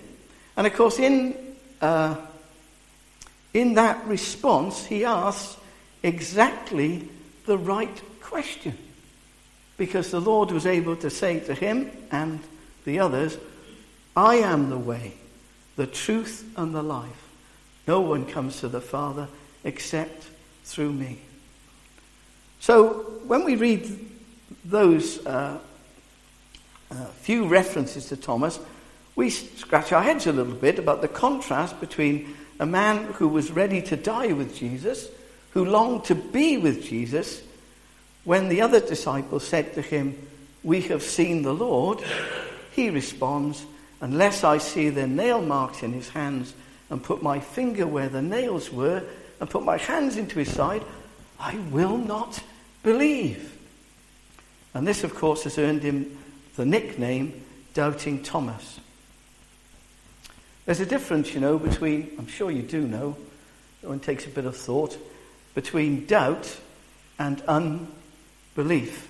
And 0.56 0.68
of 0.68 0.76
course, 0.76 1.00
in, 1.00 1.36
uh, 1.82 2.16
in 3.52 3.74
that 3.74 4.06
response, 4.06 4.86
he 4.86 5.04
asks 5.04 5.58
exactly 6.04 7.10
the 7.48 7.58
right 7.58 8.02
question. 8.22 8.78
Because 9.76 10.12
the 10.12 10.22
Lord 10.22 10.52
was 10.52 10.68
able 10.68 10.96
to 10.98 11.10
say 11.10 11.40
to 11.42 11.56
him 11.56 11.90
and 12.12 12.40
the 12.86 13.00
others, 13.00 13.40
I 14.16 14.36
am 14.36 14.70
the 14.70 14.78
way, 14.78 15.16
the 15.78 15.88
truth, 15.88 16.48
and 16.56 16.76
the 16.76 16.84
life. 16.84 17.28
No 17.88 18.02
one 18.02 18.28
comes 18.28 18.60
to 18.60 18.68
the 18.68 18.82
Father 18.82 19.28
except 19.64 20.28
through 20.64 20.94
me. 20.94 21.18
So 22.60 23.20
when 23.26 23.44
we 23.44 23.56
read 23.56 24.12
those 24.66 25.24
uh, 25.26 25.60
uh, 26.92 27.06
few 27.22 27.48
references 27.48 28.08
to 28.08 28.18
Thomas, 28.18 28.60
we 29.16 29.30
scratch 29.30 29.92
our 29.92 30.04
heads 30.04 30.28
a 30.28 30.34
little 30.34 30.54
bit 30.54 30.80
about 30.80 31.02
the 31.02 31.08
contrast 31.08 31.80
between 31.80 32.36
a 32.60 32.66
man 32.66 33.06
who 33.14 33.28
was 33.28 33.52
ready 33.52 33.82
to 33.84 33.96
die 33.96 34.34
with 34.34 34.56
Jesus, 34.56 35.08
who 35.52 35.66
longed 35.66 36.06
to 36.06 36.16
be 36.16 36.58
with 36.58 36.84
Jesus, 36.84 37.42
when 38.24 38.50
the 38.50 38.62
other 38.62 38.80
disciples 38.80 39.48
said 39.48 39.74
to 39.76 39.82
him, 39.82 40.18
We 40.64 40.82
have 40.82 41.04
seen 41.04 41.44
the 41.44 41.54
Lord, 41.54 42.02
he 42.72 42.90
responds, 42.90 43.66
Unless 44.02 44.44
I 44.44 44.58
see 44.58 44.90
the 44.90 45.08
nail 45.08 45.42
marks 45.42 45.84
in 45.84 45.94
his 45.94 46.10
hands 46.10 46.54
and 46.90 47.02
put 47.02 47.24
my 47.24 47.40
finger 47.40 47.88
where 47.88 48.10
the 48.10 48.22
nails 48.22 48.72
were 48.72 49.04
and 49.40 49.50
put 49.50 49.64
my 49.64 49.78
hands 49.78 50.18
into 50.18 50.40
his 50.40 50.52
side, 50.52 50.84
I 51.40 51.56
will 51.72 51.98
not 51.98 52.42
believe. 52.84 53.55
And 54.76 54.86
this, 54.86 55.06
of 55.06 55.16
course, 55.16 55.46
has 55.46 55.58
earned 55.58 55.84
him 55.84 56.18
the 56.58 56.66
nickname 56.66 57.42
Doubting 57.74 58.22
Thomas. 58.24 58.80
There's 60.66 60.82
a 60.82 60.86
difference, 60.86 61.34
you 61.34 61.40
know, 61.40 61.58
between, 61.58 62.12
I'm 62.20 62.28
sure 62.28 62.52
you 62.52 62.62
do 62.62 62.86
know, 62.86 63.16
one 63.82 64.02
takes 64.02 64.26
a 64.26 64.30
bit 64.30 64.46
of 64.46 64.58
thought, 64.58 64.98
between 65.54 66.06
doubt 66.06 66.60
and 67.18 67.42
unbelief. 67.44 69.10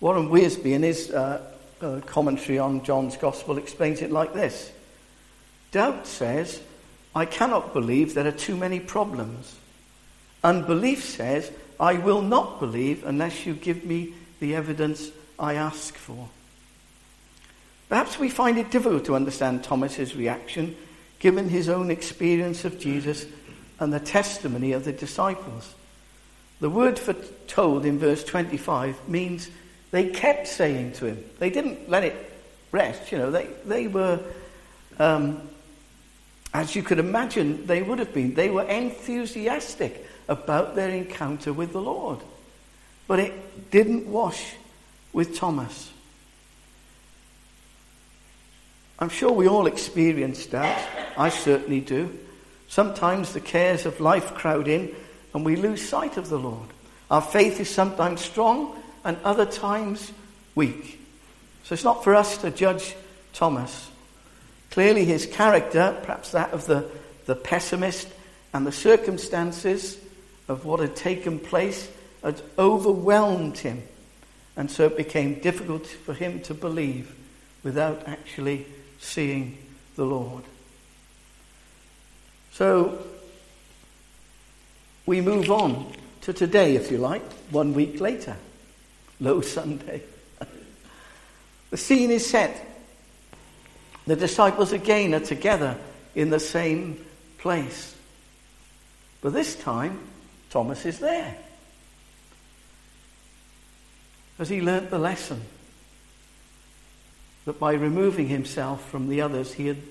Warren 0.00 0.28
Wiersbe, 0.28 0.72
in 0.72 0.82
his 0.82 1.10
uh, 1.10 1.42
uh, 1.80 2.00
commentary 2.04 2.58
on 2.58 2.84
John's 2.84 3.16
Gospel, 3.16 3.56
explains 3.56 4.02
it 4.02 4.10
like 4.10 4.34
this 4.34 4.70
Doubt 5.70 6.06
says, 6.06 6.60
I 7.14 7.24
cannot 7.24 7.72
believe 7.72 8.12
there 8.12 8.26
are 8.26 8.32
too 8.32 8.56
many 8.56 8.80
problems. 8.80 9.56
Unbelief 10.44 11.04
says, 11.04 11.50
I 11.80 11.94
will 11.94 12.20
not 12.20 12.60
believe 12.60 13.06
unless 13.06 13.46
you 13.46 13.54
give 13.54 13.84
me 13.84 14.12
the 14.42 14.56
evidence 14.56 15.12
I 15.38 15.54
ask 15.54 15.94
for. 15.94 16.28
Perhaps 17.88 18.18
we 18.18 18.28
find 18.28 18.58
it 18.58 18.72
difficult 18.72 19.04
to 19.04 19.14
understand 19.14 19.62
Thomas's 19.62 20.16
reaction 20.16 20.76
given 21.20 21.48
his 21.48 21.68
own 21.68 21.92
experience 21.92 22.64
of 22.64 22.80
Jesus 22.80 23.24
and 23.78 23.92
the 23.92 24.00
testimony 24.00 24.72
of 24.72 24.84
the 24.84 24.92
disciples. 24.92 25.74
The 26.58 26.68
word 26.68 26.98
for 26.98 27.14
told 27.46 27.86
in 27.86 28.00
verse 28.00 28.24
25 28.24 29.08
means 29.08 29.48
they 29.92 30.08
kept 30.08 30.48
saying 30.48 30.94
to 30.94 31.06
him. 31.06 31.24
They 31.38 31.50
didn't 31.50 31.88
let 31.88 32.02
it 32.02 32.32
rest, 32.72 33.12
you 33.12 33.18
know, 33.18 33.30
they, 33.30 33.46
they 33.64 33.86
were 33.86 34.18
um, 34.98 35.48
as 36.52 36.74
you 36.74 36.82
could 36.82 36.98
imagine, 36.98 37.64
they 37.66 37.82
would 37.82 38.00
have 38.00 38.12
been. 38.12 38.34
They 38.34 38.50
were 38.50 38.64
enthusiastic 38.64 40.04
about 40.26 40.74
their 40.74 40.90
encounter 40.90 41.52
with 41.52 41.72
the 41.72 41.80
Lord. 41.80 42.18
But 43.12 43.20
it 43.20 43.70
didn't 43.70 44.06
wash 44.06 44.54
with 45.12 45.36
Thomas. 45.36 45.92
I'm 48.98 49.10
sure 49.10 49.30
we 49.30 49.46
all 49.46 49.66
experience 49.66 50.46
that. 50.46 50.88
I 51.18 51.28
certainly 51.28 51.82
do. 51.82 52.18
Sometimes 52.68 53.34
the 53.34 53.40
cares 53.40 53.84
of 53.84 54.00
life 54.00 54.32
crowd 54.32 54.66
in 54.66 54.94
and 55.34 55.44
we 55.44 55.56
lose 55.56 55.86
sight 55.86 56.16
of 56.16 56.30
the 56.30 56.38
Lord. 56.38 56.66
Our 57.10 57.20
faith 57.20 57.60
is 57.60 57.68
sometimes 57.68 58.22
strong 58.22 58.82
and 59.04 59.18
other 59.24 59.44
times 59.44 60.10
weak. 60.54 60.98
So 61.64 61.74
it's 61.74 61.84
not 61.84 62.04
for 62.04 62.14
us 62.14 62.38
to 62.38 62.50
judge 62.50 62.96
Thomas. 63.34 63.90
Clearly, 64.70 65.04
his 65.04 65.26
character, 65.26 66.00
perhaps 66.02 66.30
that 66.30 66.52
of 66.52 66.64
the, 66.64 66.88
the 67.26 67.36
pessimist, 67.36 68.08
and 68.54 68.66
the 68.66 68.72
circumstances 68.72 69.98
of 70.48 70.64
what 70.64 70.80
had 70.80 70.96
taken 70.96 71.38
place 71.38 71.90
had 72.22 72.40
overwhelmed 72.58 73.58
him. 73.58 73.82
And 74.56 74.70
so 74.70 74.86
it 74.86 74.96
became 74.96 75.40
difficult 75.40 75.86
for 75.86 76.14
him 76.14 76.40
to 76.40 76.54
believe 76.54 77.14
without 77.62 78.06
actually 78.06 78.66
seeing 79.00 79.58
the 79.96 80.04
Lord. 80.04 80.44
So 82.52 82.98
we 85.06 85.20
move 85.20 85.50
on 85.50 85.92
to 86.22 86.32
today, 86.32 86.76
if 86.76 86.90
you 86.90 86.98
like, 86.98 87.24
one 87.50 87.74
week 87.74 88.00
later, 88.00 88.36
Low 89.20 89.40
Sunday. 89.40 90.02
The 91.70 91.78
scene 91.78 92.10
is 92.10 92.28
set. 92.28 92.68
The 94.06 94.14
disciples 94.14 94.72
again 94.72 95.14
are 95.14 95.20
together 95.20 95.78
in 96.14 96.28
the 96.28 96.38
same 96.38 97.02
place. 97.38 97.96
But 99.22 99.32
this 99.32 99.56
time, 99.56 99.98
Thomas 100.50 100.84
is 100.84 100.98
there. 100.98 101.34
Has 104.38 104.48
he 104.48 104.60
learnt 104.60 104.90
the 104.90 104.98
lesson? 104.98 105.42
That 107.44 107.58
by 107.58 107.74
removing 107.74 108.28
himself 108.28 108.88
from 108.88 109.08
the 109.08 109.20
others, 109.20 109.52
he 109.52 109.66
had 109.66 109.82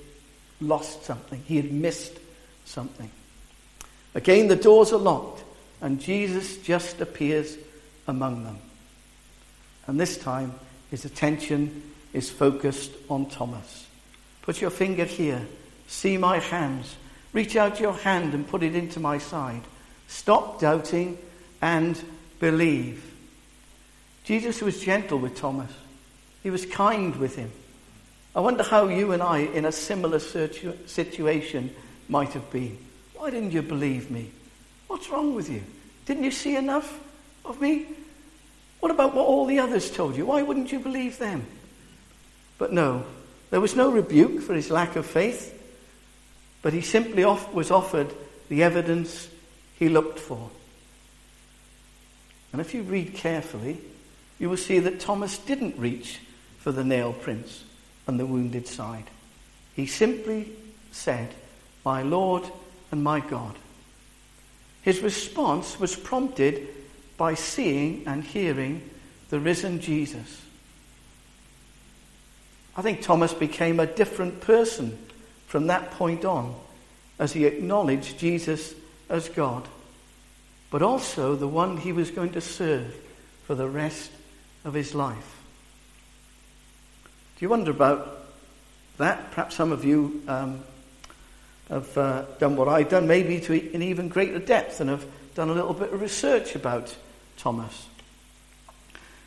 lost 0.60 1.04
something, 1.06 1.42
he 1.48 1.58
had 1.58 1.72
missed 1.72 2.18
something. 2.66 3.10
Again, 4.14 4.48
the 4.48 4.56
doors 4.56 4.92
are 4.94 5.00
locked, 5.00 5.44
and 5.82 6.00
Jesus 6.00 6.58
just 6.58 7.02
appears 7.02 7.58
among 8.08 8.44
them. 8.44 8.58
And 9.88 10.00
this 10.00 10.18
time, 10.18 10.54
his 10.90 11.06
attention 11.06 11.84
is 12.14 12.30
focused 12.30 12.92
on 13.10 13.28
Thomas. 13.28 13.88
Put 14.42 14.62
your 14.62 14.70
finger 14.70 15.06
here. 15.06 15.46
See 15.88 16.18
my 16.18 16.40
hands. 16.40 16.96
Reach 17.34 17.56
out 17.56 17.80
your 17.80 17.94
hand 17.94 18.34
and 18.34 18.48
put 18.48 18.64
it 18.64 18.76
into 18.76 19.00
my 19.00 19.18
side. 19.18 19.62
Stop 20.08 20.60
doubting 20.60 21.18
and 21.62 22.02
believe. 22.40 23.11
Jesus 24.32 24.62
was 24.62 24.80
gentle 24.80 25.20
with 25.20 25.36
Thomas. 25.36 25.74
He 26.42 26.50
was 26.50 26.66
kind 26.66 27.14
with 27.18 27.36
him. 27.36 27.52
I 28.34 28.40
wonder 28.40 28.64
how 28.64 28.88
you 28.88 29.12
and 29.12 29.22
I, 29.22 29.40
in 29.40 29.66
a 29.66 29.74
similar 29.74 30.20
situation, 30.20 31.76
might 32.08 32.32
have 32.32 32.50
been. 32.50 32.78
Why 33.14 33.30
didn't 33.30 33.52
you 33.52 33.62
believe 33.62 34.10
me? 34.10 34.32
What's 34.88 35.10
wrong 35.10 35.36
with 35.36 35.50
you? 35.50 35.62
Didn't 36.06 36.24
you 36.24 36.32
see 36.32 36.56
enough 36.56 36.98
of 37.44 37.60
me? 37.60 37.88
What 38.80 38.90
about 38.90 39.14
what 39.14 39.28
all 39.28 39.48
the 39.48 39.60
others 39.60 39.92
told 39.92 40.16
you? 40.16 40.28
Why 40.28 40.44
wouldn't 40.44 40.72
you 40.72 40.80
believe 40.80 41.18
them? 41.18 41.46
But 42.58 42.72
no, 42.72 43.04
there 43.50 43.60
was 43.60 43.76
no 43.76 43.92
rebuke 43.92 44.44
for 44.44 44.54
his 44.54 44.72
lack 44.72 44.96
of 44.96 45.06
faith, 45.06 45.62
but 46.62 46.72
he 46.72 46.80
simply 46.80 47.26
off- 47.26 47.54
was 47.54 47.70
offered 47.70 48.14
the 48.48 48.64
evidence 48.64 49.28
he 49.78 49.90
looked 49.90 50.20
for. 50.20 50.50
And 52.54 52.62
if 52.62 52.74
you 52.74 52.84
read 52.84 53.14
carefully, 53.14 53.82
you 54.42 54.50
will 54.50 54.58
see 54.58 54.80
that 54.80 55.00
Thomas 55.00 55.38
didn't 55.38 55.78
reach 55.78 56.20
for 56.58 56.72
the 56.72 56.84
nail 56.84 57.14
prints 57.14 57.64
and 58.08 58.20
the 58.20 58.26
wounded 58.26 58.68
side. 58.68 59.04
He 59.76 59.86
simply 59.86 60.52
said, 60.92 61.36
My 61.86 62.02
Lord 62.02 62.44
and 62.92 63.04
my 63.04 63.20
God. 63.20 63.56
His 64.82 65.02
response 65.02 65.80
was 65.80 65.96
prompted 65.96 66.68
by 67.18 67.36
seeing 67.36 68.08
and 68.08 68.24
hearing 68.24 68.90
the 69.30 69.40
risen 69.40 69.80
Jesus. 69.80 70.42
I 72.76 72.82
think 72.82 73.04
Thomas 73.04 73.36
became 73.36 73.80
a 73.80 73.86
different 73.86 74.42
person 74.42 74.98
from 75.46 75.68
that 75.68 75.92
point 75.92 76.26
on 76.26 76.56
as 77.20 77.34
he 77.34 77.46
acknowledged 77.46 78.18
Jesus 78.18 78.74
as 79.08 79.30
God, 79.30 79.68
but 80.72 80.82
also 80.82 81.36
the 81.36 81.48
one 81.48 81.78
he 81.78 81.92
was 81.92 82.10
going 82.10 82.32
to 82.32 82.42
serve 82.42 82.96
for 83.46 83.54
the 83.54 83.70
rest 83.70 84.10
of 84.63 84.74
his 84.74 84.94
life. 84.94 85.41
Do 87.38 87.46
you 87.46 87.50
wonder 87.50 87.72
about 87.72 88.25
that? 88.98 89.32
Perhaps 89.32 89.56
some 89.56 89.72
of 89.72 89.84
you 89.84 90.22
um, 90.27 90.63
have 91.70 91.98
uh, 91.98 92.25
done 92.39 92.56
what 92.56 92.68
I've 92.68 92.89
done, 92.89 93.08
maybe 93.08 93.39
to 93.41 93.53
an 93.74 93.82
even 93.82 94.10
greater 94.10 94.39
depth, 94.39 94.80
and 94.80 94.89
have 94.89 95.06
done 95.34 95.50
a 95.50 95.53
little 95.53 95.74
bit 95.74 95.91
of 95.94 96.01
research 96.01 96.56
about 96.56 96.96
Thomas. 97.38 97.88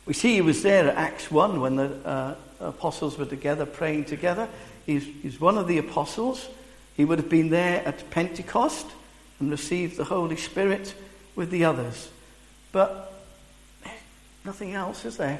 We 0.05 0.13
see 0.13 0.35
he 0.35 0.41
was 0.41 0.61
there 0.61 0.87
at 0.87 0.95
Acts 0.95 1.31
1 1.31 1.59
when 1.59 1.75
the 1.75 2.07
uh, 2.07 2.35
apostles 2.59 3.17
were 3.17 3.25
together 3.25 3.65
praying 3.65 4.05
together. 4.05 4.47
He's, 4.85 5.03
he's 5.21 5.41
one 5.41 5.57
of 5.57 5.67
the 5.67 5.79
apostles. 5.79 6.47
He 6.95 7.05
would 7.05 7.17
have 7.17 7.29
been 7.29 7.49
there 7.49 7.85
at 7.85 8.09
Pentecost 8.11 8.85
and 9.39 9.49
received 9.49 9.97
the 9.97 10.05
Holy 10.05 10.37
Spirit 10.37 10.93
with 11.35 11.49
the 11.49 11.65
others. 11.65 12.09
But 12.71 13.14
nothing 14.45 14.73
else, 14.73 15.05
is 15.05 15.17
there? 15.17 15.39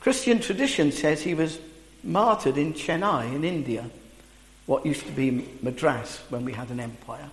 Christian 0.00 0.40
tradition 0.40 0.92
says 0.92 1.22
he 1.22 1.34
was 1.34 1.58
martyred 2.02 2.56
in 2.56 2.74
Chennai 2.74 3.34
in 3.34 3.44
India, 3.44 3.88
what 4.66 4.84
used 4.84 5.06
to 5.06 5.12
be 5.12 5.48
Madras 5.62 6.20
when 6.28 6.44
we 6.44 6.52
had 6.52 6.70
an 6.70 6.80
empire. 6.80 7.28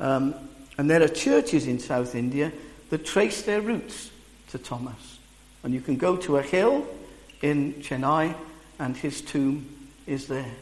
Um, 0.00 0.34
and 0.76 0.90
there 0.90 1.02
are 1.02 1.08
churches 1.08 1.66
in 1.66 1.78
South 1.78 2.14
India 2.14 2.52
that 2.90 3.04
trace 3.04 3.42
their 3.42 3.60
roots 3.60 4.10
to 4.50 4.58
Thomas. 4.58 5.18
And 5.62 5.72
you 5.72 5.80
can 5.80 5.96
go 5.96 6.16
to 6.16 6.36
a 6.36 6.42
hill 6.42 6.86
in 7.42 7.74
Chennai, 7.74 8.34
and 8.78 8.96
his 8.96 9.20
tomb 9.20 9.88
is 10.06 10.26
there. 10.26 10.54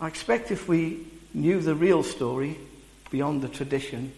I 0.00 0.08
expect 0.08 0.50
if 0.50 0.68
we 0.68 1.06
knew 1.32 1.60
the 1.60 1.74
real 1.74 2.02
story 2.02 2.58
beyond 3.10 3.42
the 3.42 3.48
tradition, 3.48 4.12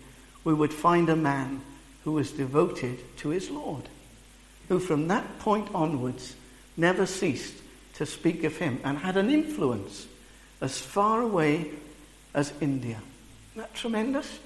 we 0.48 0.54
would 0.54 0.72
find 0.72 1.10
a 1.10 1.14
man 1.14 1.60
who 2.04 2.12
was 2.12 2.32
devoted 2.32 2.98
to 3.18 3.28
his 3.28 3.50
Lord 3.50 3.86
who 4.68 4.78
from 4.78 5.08
that 5.08 5.38
point 5.40 5.68
onwards 5.74 6.34
never 6.74 7.04
ceased 7.04 7.52
to 7.96 8.06
speak 8.06 8.44
of 8.44 8.56
him 8.56 8.80
and 8.82 8.96
had 8.96 9.18
an 9.18 9.28
influence 9.28 10.06
as 10.62 10.78
far 10.78 11.20
away 11.20 11.70
as 12.32 12.54
India. 12.62 13.02
Isn't 13.52 13.60
that 13.60 13.74
tremendous? 13.74 14.38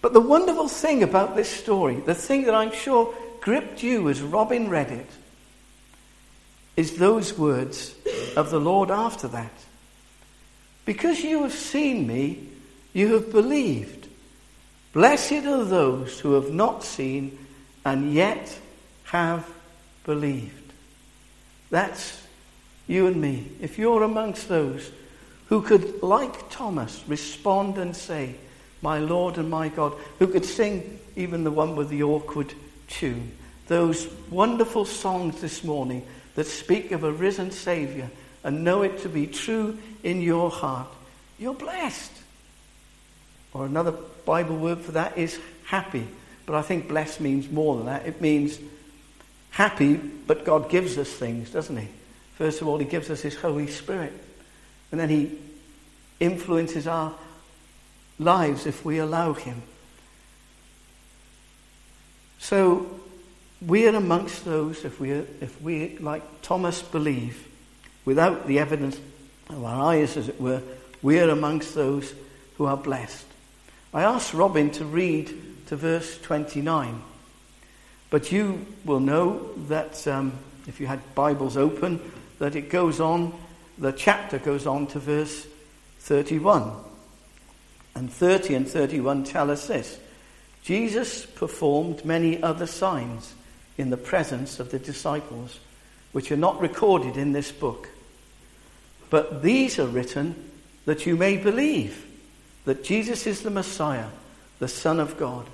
But 0.00 0.14
the 0.14 0.20
wonderful 0.20 0.66
thing 0.66 1.04
about 1.04 1.36
this 1.36 1.48
story, 1.48 2.00
the 2.00 2.16
thing 2.16 2.46
that 2.46 2.56
I'm 2.56 2.72
sure 2.72 3.14
gripped 3.40 3.84
you 3.84 4.08
as 4.08 4.20
Robin 4.20 4.68
read 4.68 4.90
it, 4.90 5.10
is 6.76 6.96
those 6.96 7.38
words 7.38 7.94
of 8.36 8.50
the 8.50 8.58
Lord 8.58 8.90
after 8.90 9.28
that. 9.28 9.52
Because 10.84 11.20
you 11.20 11.44
have 11.44 11.52
seen 11.52 12.04
me, 12.08 12.48
you 12.92 13.14
have 13.14 13.32
believed. 13.32 14.08
Blessed 14.92 15.44
are 15.46 15.64
those 15.64 16.20
who 16.20 16.34
have 16.34 16.52
not 16.52 16.84
seen 16.84 17.38
and 17.84 18.12
yet 18.12 18.58
have 19.04 19.48
believed. 20.04 20.72
That's 21.70 22.22
you 22.86 23.06
and 23.06 23.16
me. 23.16 23.48
If 23.60 23.78
you're 23.78 24.02
amongst 24.02 24.48
those 24.48 24.90
who 25.48 25.62
could, 25.62 26.02
like 26.02 26.50
Thomas, 26.50 27.02
respond 27.06 27.78
and 27.78 27.96
say, 27.96 28.34
My 28.82 28.98
Lord 28.98 29.38
and 29.38 29.50
my 29.50 29.68
God, 29.68 29.94
who 30.18 30.26
could 30.26 30.44
sing 30.44 30.98
even 31.16 31.44
the 31.44 31.50
one 31.50 31.76
with 31.76 31.88
the 31.88 32.02
awkward 32.02 32.52
tune, 32.88 33.32
those 33.68 34.12
wonderful 34.30 34.84
songs 34.84 35.40
this 35.40 35.64
morning 35.64 36.06
that 36.34 36.46
speak 36.46 36.92
of 36.92 37.04
a 37.04 37.12
risen 37.12 37.50
Saviour 37.50 38.10
and 38.44 38.64
know 38.64 38.82
it 38.82 38.98
to 39.00 39.08
be 39.08 39.26
true 39.26 39.78
in 40.02 40.20
your 40.20 40.50
heart, 40.50 40.88
you're 41.38 41.54
blessed. 41.54 42.12
Or 43.54 43.66
another 43.66 43.92
Bible 44.24 44.56
word 44.56 44.80
for 44.80 44.92
that 44.92 45.18
is 45.18 45.38
happy. 45.64 46.06
But 46.46 46.54
I 46.54 46.62
think 46.62 46.88
blessed 46.88 47.20
means 47.20 47.50
more 47.50 47.76
than 47.76 47.86
that. 47.86 48.06
It 48.06 48.20
means 48.20 48.58
happy, 49.50 49.94
but 49.94 50.44
God 50.44 50.70
gives 50.70 50.98
us 50.98 51.10
things, 51.10 51.50
doesn't 51.50 51.76
He? 51.76 51.88
First 52.36 52.60
of 52.60 52.68
all, 52.68 52.78
He 52.78 52.84
gives 52.84 53.10
us 53.10 53.20
His 53.20 53.36
Holy 53.36 53.66
Spirit. 53.66 54.12
And 54.90 55.00
then 55.00 55.08
He 55.08 55.38
influences 56.18 56.86
our 56.86 57.14
lives 58.18 58.66
if 58.66 58.84
we 58.84 58.98
allow 58.98 59.34
Him. 59.34 59.62
So 62.38 63.00
we 63.64 63.86
are 63.86 63.94
amongst 63.94 64.44
those, 64.44 64.84
if 64.84 64.98
we, 64.98 65.10
if 65.12 65.60
we, 65.62 65.98
like 65.98 66.42
Thomas, 66.42 66.82
believe, 66.82 67.46
without 68.04 68.46
the 68.46 68.58
evidence 68.58 68.98
of 69.48 69.62
our 69.62 69.92
eyes, 69.92 70.16
as 70.16 70.28
it 70.28 70.40
were, 70.40 70.62
we 71.02 71.20
are 71.20 71.30
amongst 71.30 71.74
those 71.74 72.12
who 72.56 72.66
are 72.66 72.76
blessed. 72.76 73.26
I 73.94 74.04
asked 74.04 74.32
Robin 74.32 74.70
to 74.72 74.86
read 74.86 75.66
to 75.66 75.76
verse 75.76 76.18
29. 76.20 77.02
But 78.08 78.32
you 78.32 78.64
will 78.86 79.00
know 79.00 79.52
that 79.68 80.06
um, 80.08 80.32
if 80.66 80.80
you 80.80 80.86
had 80.86 81.14
Bibles 81.14 81.58
open, 81.58 82.00
that 82.38 82.56
it 82.56 82.70
goes 82.70 83.00
on, 83.00 83.38
the 83.76 83.92
chapter 83.92 84.38
goes 84.38 84.66
on 84.66 84.86
to 84.88 84.98
verse 84.98 85.46
31. 86.00 86.72
And 87.94 88.10
30 88.10 88.54
and 88.54 88.68
31 88.68 89.24
tell 89.24 89.50
us 89.50 89.66
this 89.66 89.98
Jesus 90.62 91.26
performed 91.26 92.04
many 92.04 92.42
other 92.42 92.66
signs 92.66 93.34
in 93.76 93.90
the 93.90 93.98
presence 93.98 94.58
of 94.58 94.70
the 94.70 94.78
disciples, 94.78 95.60
which 96.12 96.32
are 96.32 96.36
not 96.36 96.60
recorded 96.62 97.18
in 97.18 97.32
this 97.32 97.52
book. 97.52 97.90
But 99.10 99.42
these 99.42 99.78
are 99.78 99.86
written 99.86 100.50
that 100.86 101.04
you 101.04 101.14
may 101.16 101.36
believe 101.36 102.06
that 102.64 102.84
Jesus 102.84 103.26
is 103.26 103.42
the 103.42 103.50
Messiah, 103.50 104.08
the 104.58 104.68
Son 104.68 105.00
of 105.00 105.18
God, 105.18 105.46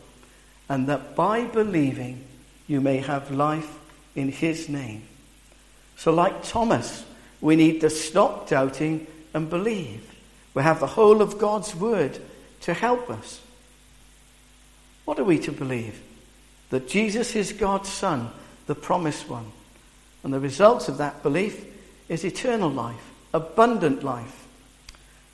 and 0.68 0.86
that 0.88 1.14
by 1.16 1.44
believing 1.44 2.24
you 2.66 2.80
may 2.80 2.98
have 2.98 3.30
life 3.30 3.78
in 4.14 4.30
his 4.30 4.68
name. 4.68 5.02
So, 5.96 6.12
like 6.12 6.42
Thomas, 6.42 7.04
we 7.40 7.56
need 7.56 7.80
to 7.80 7.90
stop 7.90 8.48
doubting 8.48 9.06
and 9.34 9.48
believe. 9.48 10.14
We 10.54 10.62
have 10.62 10.80
the 10.80 10.86
whole 10.86 11.22
of 11.22 11.38
God's 11.38 11.74
word 11.74 12.18
to 12.62 12.74
help 12.74 13.08
us. 13.10 13.40
What 15.04 15.18
are 15.18 15.24
we 15.24 15.38
to 15.40 15.52
believe? 15.52 16.02
that 16.70 16.88
Jesus 16.88 17.34
is 17.34 17.52
God's 17.52 17.88
Son, 17.88 18.30
the 18.66 18.74
promised 18.74 19.28
one. 19.28 19.46
And 20.22 20.32
the 20.32 20.40
result 20.40 20.88
of 20.88 20.98
that 20.98 21.22
belief 21.22 21.64
is 22.08 22.24
eternal 22.24 22.70
life, 22.70 23.12
abundant 23.32 24.02
life. 24.02 24.46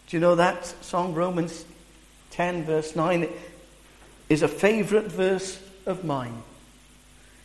Do 0.08 0.16
you 0.16 0.20
know 0.20 0.34
that 0.34 0.66
song, 0.84 1.14
Romans 1.14 1.64
10, 2.30 2.64
verse 2.64 2.94
9, 2.94 3.28
is 4.28 4.42
a 4.42 4.48
favorite 4.48 5.06
verse 5.06 5.60
of 5.86 6.04
mine. 6.04 6.42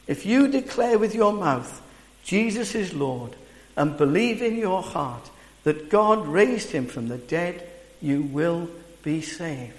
If 0.07 0.25
you 0.25 0.47
declare 0.47 0.97
with 0.97 1.13
your 1.13 1.33
mouth 1.33 1.81
Jesus 2.23 2.75
is 2.75 2.93
Lord 2.93 3.35
and 3.75 3.97
believe 3.97 4.41
in 4.41 4.55
your 4.57 4.83
heart 4.83 5.29
that 5.63 5.89
God 5.89 6.27
raised 6.27 6.71
him 6.71 6.85
from 6.85 7.07
the 7.07 7.17
dead, 7.17 7.67
you 8.01 8.21
will 8.21 8.69
be 9.03 9.21
saved. 9.21 9.73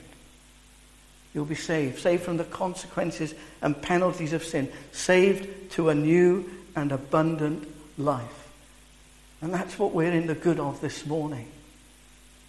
You'll 1.35 1.45
be 1.45 1.55
saved, 1.55 2.01
saved 2.01 2.25
from 2.25 2.39
the 2.39 2.45
consequences 2.45 3.35
and 3.63 3.81
penalties 3.81 4.33
of 4.33 4.45
sin, 4.45 4.71
saved 4.91 5.73
to 5.73 5.91
a 5.91 5.95
new 5.95 6.51
and 6.75 6.91
abundant 6.91 7.73
life. 7.99 8.49
And 9.41 9.55
that's 9.55 9.79
what 9.79 9.93
we're 9.93 10.13
in 10.13 10.27
the 10.27 10.35
good 10.35 10.59
of 10.59 10.81
this 10.81 11.07
morning. 11.07 11.47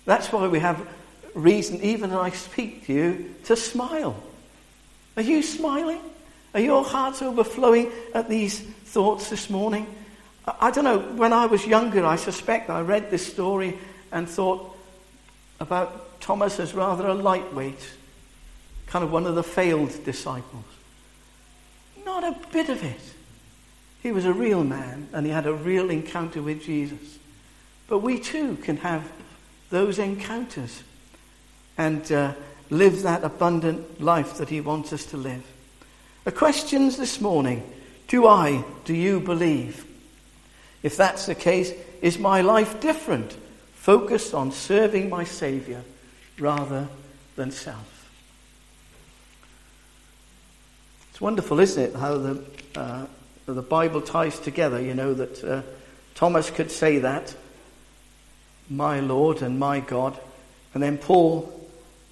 That's 0.05 0.31
why 0.31 0.47
we 0.47 0.59
have 0.59 0.87
reason, 1.33 1.81
even 1.81 2.11
as 2.11 2.17
I 2.17 2.29
speak 2.31 2.87
to 2.87 2.93
you, 2.93 3.35
to 3.45 3.55
smile. 3.55 4.21
Are 5.15 5.23
you 5.23 5.43
smiling? 5.43 6.01
Are 6.53 6.59
your 6.59 6.83
hearts 6.83 7.21
overflowing 7.21 7.91
at 8.13 8.29
these 8.29 8.59
thoughts 8.59 9.29
this 9.29 9.49
morning? 9.49 9.87
I 10.59 10.71
don't 10.71 10.83
know, 10.83 10.99
when 10.99 11.33
I 11.33 11.45
was 11.45 11.65
younger, 11.65 12.05
I 12.05 12.15
suspect 12.15 12.69
I 12.69 12.81
read 12.81 13.11
this 13.11 13.25
story 13.25 13.77
and 14.11 14.27
thought 14.27 14.75
about 15.59 16.19
Thomas 16.19 16.59
as 16.59 16.73
rather 16.73 17.07
a 17.07 17.13
lightweight, 17.13 17.89
kind 18.87 19.05
of 19.05 19.11
one 19.11 19.25
of 19.25 19.35
the 19.35 19.43
failed 19.43 20.03
disciples. 20.03 20.65
Not 22.03 22.23
a 22.23 22.35
bit 22.51 22.69
of 22.69 22.83
it. 22.83 22.99
He 24.01 24.11
was 24.11 24.25
a 24.25 24.33
real 24.33 24.63
man 24.63 25.09
and 25.13 25.25
he 25.25 25.31
had 25.31 25.45
a 25.45 25.53
real 25.53 25.91
encounter 25.91 26.41
with 26.41 26.63
Jesus. 26.63 27.19
But 27.87 27.99
we 27.99 28.19
too 28.19 28.57
can 28.57 28.77
have 28.77 29.11
those 29.71 29.97
encounters 29.97 30.84
and 31.77 32.12
uh, 32.12 32.34
live 32.69 33.01
that 33.01 33.23
abundant 33.23 33.99
life 34.01 34.38
that 34.38 34.49
he 34.49 34.62
wants 34.62 34.93
us 34.93 35.05
to 35.07 35.17
live. 35.17 35.43
The 36.23 36.31
questions 36.31 36.97
this 36.97 37.19
morning 37.19 37.67
do 38.07 38.27
I, 38.27 38.65
do 38.84 38.93
you 38.93 39.21
believe? 39.21 39.86
If 40.84 40.97
that's 40.97 41.27
the 41.27 41.36
case, 41.36 41.71
is 42.01 42.19
my 42.19 42.41
life 42.41 42.81
different, 42.81 43.38
focused 43.73 44.34
on 44.34 44.51
serving 44.51 45.10
my 45.10 45.23
Saviour 45.23 45.81
rather 46.38 46.89
than 47.38 47.51
self? 47.51 48.10
It's 51.12 51.21
wonderful, 51.21 51.62
isn't 51.62 51.81
it, 51.81 51.95
how 51.95 52.17
the, 52.17 52.43
uh, 52.75 53.05
the 53.45 53.62
Bible 53.62 54.01
ties 54.01 54.38
together, 54.39 54.81
you 54.81 54.93
know, 54.93 55.13
that 55.13 55.43
uh, 55.43 55.62
Thomas 56.15 56.49
could 56.49 56.69
say 56.69 56.99
that, 56.99 57.34
my 58.71 58.99
Lord 59.01 59.43
and 59.43 59.60
my 59.60 59.81
God. 59.81 60.17
And 60.73 60.81
then 60.81 60.97
Paul, 60.97 61.51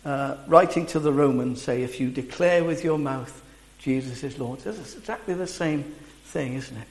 uh, 0.06 0.36
writing 0.46 0.86
to 0.88 1.00
the 1.00 1.12
Romans, 1.14 1.62
say, 1.62 1.82
if 1.82 2.00
you 2.00 2.12
declare 2.12 2.64
with 2.64 2.84
your 2.84 3.00
mouth 3.00 3.42
Jesus 3.80 4.24
is 4.24 4.38
Lord. 4.38 4.60
It's 4.66 4.96
exactly 4.96 5.34
the 5.34 5.48
same 5.48 5.84
thing, 6.26 6.56
isn't 6.56 6.78
it? 6.78 6.88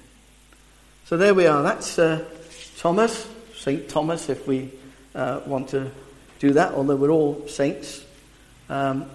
So 1.05 1.17
there 1.17 1.35
we 1.35 1.47
are. 1.47 1.63
That's 1.63 1.99
uh, 1.99 2.25
Thomas, 2.79 3.29
St. 3.55 3.89
Thomas, 3.89 4.31
if 4.31 4.47
we 4.47 4.71
uh, 5.15 5.41
want 5.47 5.69
to 5.71 5.91
do 6.39 6.55
that, 6.55 6.73
although 6.73 6.97
we're 6.97 7.11
all 7.11 7.47
saints. 7.47 8.05
Um, 8.71 9.11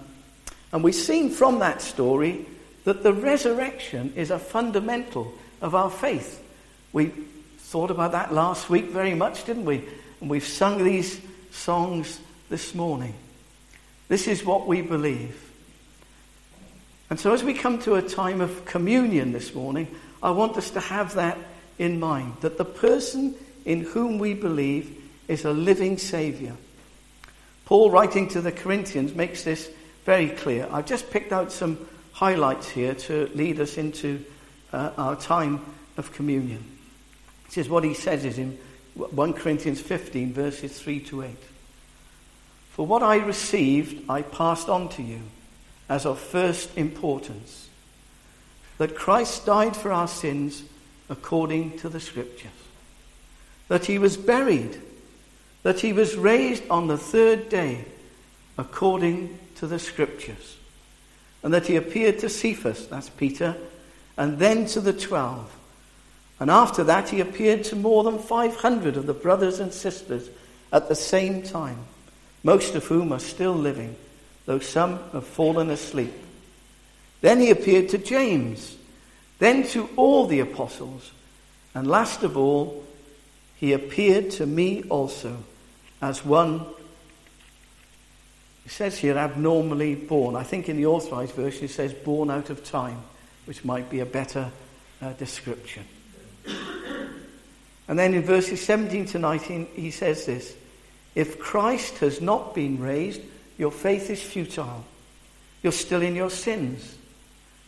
and 0.72 0.84
we've 0.84 0.94
seen 0.94 1.30
from 1.30 1.58
that 1.58 1.82
story 1.82 2.46
that 2.84 3.02
the 3.02 3.12
resurrection 3.12 4.12
is 4.14 4.30
a 4.30 4.38
fundamental 4.38 5.34
of 5.60 5.74
our 5.74 5.90
faith. 5.90 6.42
We 6.92 7.06
thought 7.58 7.90
about 7.90 8.12
that 8.12 8.32
last 8.32 8.70
week 8.70 8.86
very 8.86 9.14
much, 9.14 9.44
didn't 9.46 9.64
we? 9.64 9.82
And 10.24 10.30
we've 10.30 10.42
sung 10.42 10.82
these 10.82 11.20
songs 11.50 12.18
this 12.48 12.74
morning. 12.74 13.12
This 14.08 14.26
is 14.26 14.42
what 14.42 14.66
we 14.66 14.80
believe. 14.80 15.38
And 17.10 17.20
so, 17.20 17.34
as 17.34 17.44
we 17.44 17.52
come 17.52 17.78
to 17.80 17.96
a 17.96 18.00
time 18.00 18.40
of 18.40 18.64
communion 18.64 19.32
this 19.32 19.54
morning, 19.54 19.86
I 20.22 20.30
want 20.30 20.56
us 20.56 20.70
to 20.70 20.80
have 20.80 21.16
that 21.16 21.36
in 21.78 22.00
mind 22.00 22.38
that 22.40 22.56
the 22.56 22.64
person 22.64 23.34
in 23.66 23.82
whom 23.82 24.18
we 24.18 24.32
believe 24.32 24.98
is 25.28 25.44
a 25.44 25.52
living 25.52 25.98
Saviour. 25.98 26.56
Paul, 27.66 27.90
writing 27.90 28.26
to 28.28 28.40
the 28.40 28.50
Corinthians, 28.50 29.14
makes 29.14 29.44
this 29.44 29.70
very 30.06 30.30
clear. 30.30 30.66
I've 30.72 30.86
just 30.86 31.10
picked 31.10 31.34
out 31.34 31.52
some 31.52 31.86
highlights 32.12 32.70
here 32.70 32.94
to 32.94 33.30
lead 33.34 33.60
us 33.60 33.76
into 33.76 34.24
uh, 34.72 34.90
our 34.96 35.16
time 35.16 35.60
of 35.98 36.14
communion. 36.14 36.64
This 37.44 37.58
is 37.58 37.68
what 37.68 37.84
he 37.84 37.92
says 37.92 38.24
is 38.24 38.38
in 38.38 38.58
1 38.94 39.32
Corinthians 39.34 39.80
15, 39.80 40.32
verses 40.32 40.78
3 40.78 41.00
to 41.00 41.22
8. 41.22 41.30
For 42.70 42.86
what 42.86 43.02
I 43.02 43.16
received, 43.16 44.08
I 44.08 44.22
passed 44.22 44.68
on 44.68 44.88
to 44.90 45.02
you 45.02 45.20
as 45.88 46.06
of 46.06 46.18
first 46.18 46.76
importance 46.76 47.68
that 48.78 48.96
Christ 48.96 49.46
died 49.46 49.76
for 49.76 49.92
our 49.92 50.08
sins 50.08 50.64
according 51.08 51.78
to 51.78 51.88
the 51.88 52.00
Scriptures, 52.00 52.50
that 53.68 53.84
he 53.84 53.98
was 53.98 54.16
buried, 54.16 54.80
that 55.62 55.80
he 55.80 55.92
was 55.92 56.16
raised 56.16 56.68
on 56.68 56.86
the 56.86 56.98
third 56.98 57.48
day 57.48 57.84
according 58.58 59.38
to 59.56 59.66
the 59.66 59.78
Scriptures 59.78 60.56
and 61.44 61.52
that 61.52 61.66
he 61.66 61.76
appeared 61.76 62.18
to 62.20 62.28
Cephas, 62.28 62.86
that's 62.86 63.10
Peter, 63.10 63.54
and 64.16 64.38
then 64.38 64.64
to 64.64 64.80
the 64.80 64.94
twelve. 64.94 65.54
And 66.40 66.50
after 66.50 66.84
that, 66.84 67.10
he 67.10 67.20
appeared 67.20 67.64
to 67.64 67.76
more 67.76 68.04
than 68.04 68.18
500 68.18 68.96
of 68.96 69.06
the 69.06 69.14
brothers 69.14 69.60
and 69.60 69.72
sisters 69.72 70.28
at 70.72 70.88
the 70.88 70.94
same 70.94 71.42
time, 71.42 71.78
most 72.42 72.74
of 72.74 72.86
whom 72.86 73.12
are 73.12 73.20
still 73.20 73.54
living, 73.54 73.96
though 74.46 74.58
some 74.58 74.98
have 75.12 75.26
fallen 75.26 75.70
asleep. 75.70 76.12
Then 77.20 77.40
he 77.40 77.50
appeared 77.50 77.88
to 77.90 77.98
James, 77.98 78.76
then 79.38 79.66
to 79.68 79.88
all 79.96 80.26
the 80.26 80.40
apostles, 80.40 81.12
and 81.74 81.86
last 81.86 82.22
of 82.22 82.36
all, 82.36 82.84
he 83.56 83.72
appeared 83.72 84.30
to 84.32 84.46
me 84.46 84.82
also 84.90 85.38
as 86.02 86.24
one 86.24 86.66
it 88.64 88.70
says 88.70 88.98
here 88.98 89.18
abnormally 89.18 89.94
born. 89.94 90.36
I 90.36 90.42
think 90.42 90.68
in 90.68 90.76
the 90.76 90.86
authorized 90.86 91.34
version 91.34 91.64
it 91.64 91.70
says 91.70 91.92
born 91.92 92.30
out 92.30 92.48
of 92.48 92.64
time, 92.64 93.02
which 93.44 93.64
might 93.64 93.90
be 93.90 94.00
a 94.00 94.06
better 94.06 94.50
uh, 95.02 95.12
description. 95.12 95.84
And 96.46 97.98
then 97.98 98.14
in 98.14 98.22
verses 98.22 98.64
17 98.64 99.06
to 99.06 99.18
19 99.18 99.66
he 99.74 99.90
says 99.90 100.26
this 100.26 100.54
If 101.14 101.38
Christ 101.38 101.98
has 101.98 102.20
not 102.20 102.54
been 102.54 102.80
raised, 102.80 103.20
your 103.58 103.70
faith 103.70 104.10
is 104.10 104.22
futile. 104.22 104.84
You're 105.62 105.72
still 105.72 106.02
in 106.02 106.14
your 106.14 106.30
sins. 106.30 106.96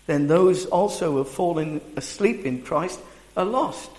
Then 0.07 0.29
those 0.29 0.67
also 0.67 1.13
who 1.13 1.19
have 1.19 1.29
fallen 1.29 1.81
asleep 1.97 2.45
in 2.45 2.63
Christ 2.63 3.01
are 3.37 3.45
lost. 3.45 3.91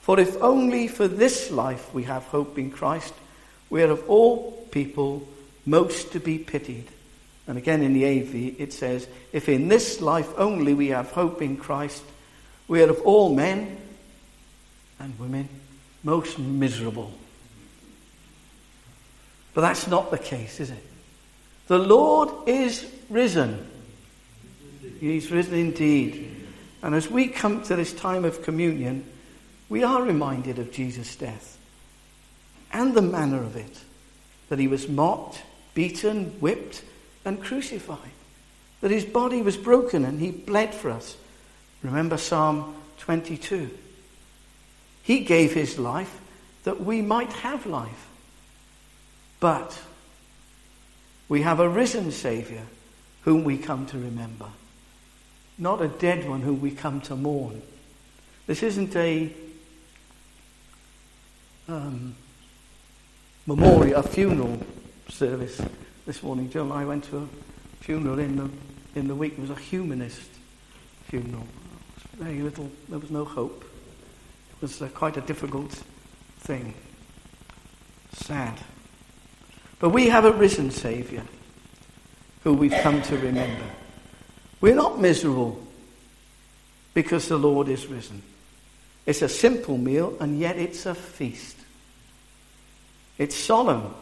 For 0.00 0.20
if 0.20 0.40
only 0.40 0.86
for 0.86 1.08
this 1.08 1.50
life 1.50 1.92
we 1.92 2.04
have 2.04 2.24
hope 2.24 2.58
in 2.58 2.70
Christ, 2.70 3.12
we 3.70 3.82
are 3.82 3.90
of 3.90 4.08
all 4.08 4.52
people 4.70 5.26
most 5.64 6.12
to 6.12 6.20
be 6.20 6.38
pitied. 6.38 6.86
And 7.48 7.58
again 7.58 7.82
in 7.82 7.92
the 7.92 8.06
AV 8.06 8.60
it 8.60 8.72
says, 8.72 9.08
If 9.32 9.48
in 9.48 9.68
this 9.68 10.00
life 10.00 10.28
only 10.36 10.74
we 10.74 10.88
have 10.88 11.10
hope 11.10 11.42
in 11.42 11.56
Christ, 11.56 12.04
we 12.68 12.82
are 12.82 12.90
of 12.90 13.00
all 13.02 13.34
men 13.34 13.78
and 14.98 15.18
women 15.18 15.48
most 16.02 16.38
miserable. 16.38 17.12
But 19.54 19.62
that's 19.62 19.86
not 19.86 20.10
the 20.10 20.18
case, 20.18 20.60
is 20.60 20.70
it? 20.70 20.84
The 21.66 21.78
Lord 21.78 22.48
is 22.48 22.86
risen. 23.08 23.66
He's 25.00 25.30
risen 25.30 25.54
indeed. 25.54 26.46
And 26.82 26.94
as 26.94 27.10
we 27.10 27.28
come 27.28 27.62
to 27.64 27.74
this 27.74 27.92
time 27.92 28.24
of 28.24 28.42
communion, 28.42 29.04
we 29.68 29.82
are 29.82 30.02
reminded 30.02 30.58
of 30.58 30.72
Jesus' 30.72 31.16
death 31.16 31.58
and 32.72 32.94
the 32.94 33.02
manner 33.02 33.42
of 33.42 33.56
it. 33.56 33.80
That 34.48 34.58
he 34.58 34.68
was 34.68 34.88
mocked, 34.88 35.42
beaten, 35.74 36.26
whipped, 36.38 36.84
and 37.24 37.42
crucified. 37.42 37.98
That 38.80 38.92
his 38.92 39.04
body 39.04 39.42
was 39.42 39.56
broken 39.56 40.04
and 40.04 40.20
he 40.20 40.30
bled 40.30 40.74
for 40.74 40.90
us. 40.90 41.16
Remember 41.82 42.16
Psalm 42.16 42.76
22. 42.98 43.70
He 45.06 45.20
gave 45.20 45.54
his 45.54 45.78
life 45.78 46.20
that 46.64 46.80
we 46.80 47.00
might 47.00 47.32
have 47.32 47.64
life. 47.64 48.08
But 49.38 49.80
we 51.28 51.42
have 51.42 51.60
a 51.60 51.68
risen 51.68 52.10
Saviour 52.10 52.64
whom 53.22 53.44
we 53.44 53.56
come 53.56 53.86
to 53.86 53.98
remember, 53.98 54.48
not 55.58 55.80
a 55.80 55.86
dead 55.86 56.28
one 56.28 56.42
whom 56.42 56.60
we 56.60 56.72
come 56.72 57.00
to 57.02 57.14
mourn. 57.14 57.62
This 58.48 58.64
isn't 58.64 58.96
a 58.96 59.32
um, 61.68 62.16
memorial, 63.46 64.00
a 64.00 64.02
funeral 64.02 64.60
service 65.08 65.62
this 66.04 66.20
morning. 66.20 66.50
Jill 66.50 66.64
and 66.64 66.72
I 66.72 66.84
went 66.84 67.04
to 67.04 67.18
a 67.18 67.28
funeral 67.80 68.18
in 68.18 68.36
the, 68.36 68.50
in 68.98 69.06
the 69.06 69.14
week. 69.14 69.34
It 69.34 69.40
was 69.40 69.50
a 69.50 69.54
humanist 69.54 70.30
funeral. 71.04 71.46
Very 72.14 72.42
little, 72.42 72.72
there 72.88 72.98
was 72.98 73.12
no 73.12 73.24
hope. 73.24 73.64
Was 74.66 74.82
quite 74.94 75.16
a 75.16 75.20
difficult 75.20 75.70
thing. 76.40 76.74
Sad. 78.14 78.58
But 79.78 79.90
we 79.90 80.08
have 80.08 80.24
a 80.24 80.32
risen 80.32 80.72
Saviour 80.72 81.22
who 82.42 82.52
we've 82.52 82.74
come 82.82 83.00
to 83.02 83.16
remember. 83.16 83.62
We're 84.60 84.74
not 84.74 85.00
miserable 85.00 85.64
because 86.94 87.28
the 87.28 87.38
Lord 87.38 87.68
is 87.68 87.86
risen. 87.86 88.22
It's 89.06 89.22
a 89.22 89.28
simple 89.28 89.78
meal, 89.78 90.16
and 90.18 90.36
yet 90.36 90.58
it's 90.58 90.84
a 90.84 90.96
feast. 90.96 91.56
It's 93.18 93.36
solemn. 93.36 93.94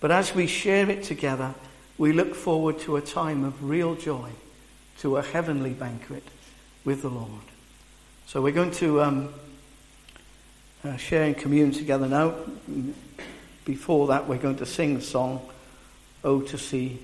But 0.00 0.10
as 0.10 0.34
we 0.34 0.46
share 0.46 0.90
it 0.90 1.04
together, 1.04 1.54
we 1.96 2.12
look 2.12 2.34
forward 2.34 2.80
to 2.80 2.96
a 2.96 3.00
time 3.00 3.44
of 3.44 3.64
real 3.64 3.94
joy, 3.94 4.28
to 4.98 5.16
a 5.16 5.22
heavenly 5.22 5.72
banquet 5.72 6.24
with 6.84 7.00
the 7.00 7.08
Lord. 7.08 7.30
So 8.30 8.40
we're 8.40 8.52
going 8.52 8.70
to 8.74 9.02
um, 9.02 9.34
uh, 10.84 10.96
share 10.96 11.24
in 11.24 11.34
communion 11.34 11.72
together 11.72 12.06
now. 12.06 12.32
Before 13.64 14.06
that, 14.06 14.28
we're 14.28 14.38
going 14.38 14.58
to 14.58 14.66
sing 14.66 14.94
the 14.94 15.00
song, 15.00 15.40
Oh, 16.22 16.40
to 16.42 16.56
see 16.56 17.00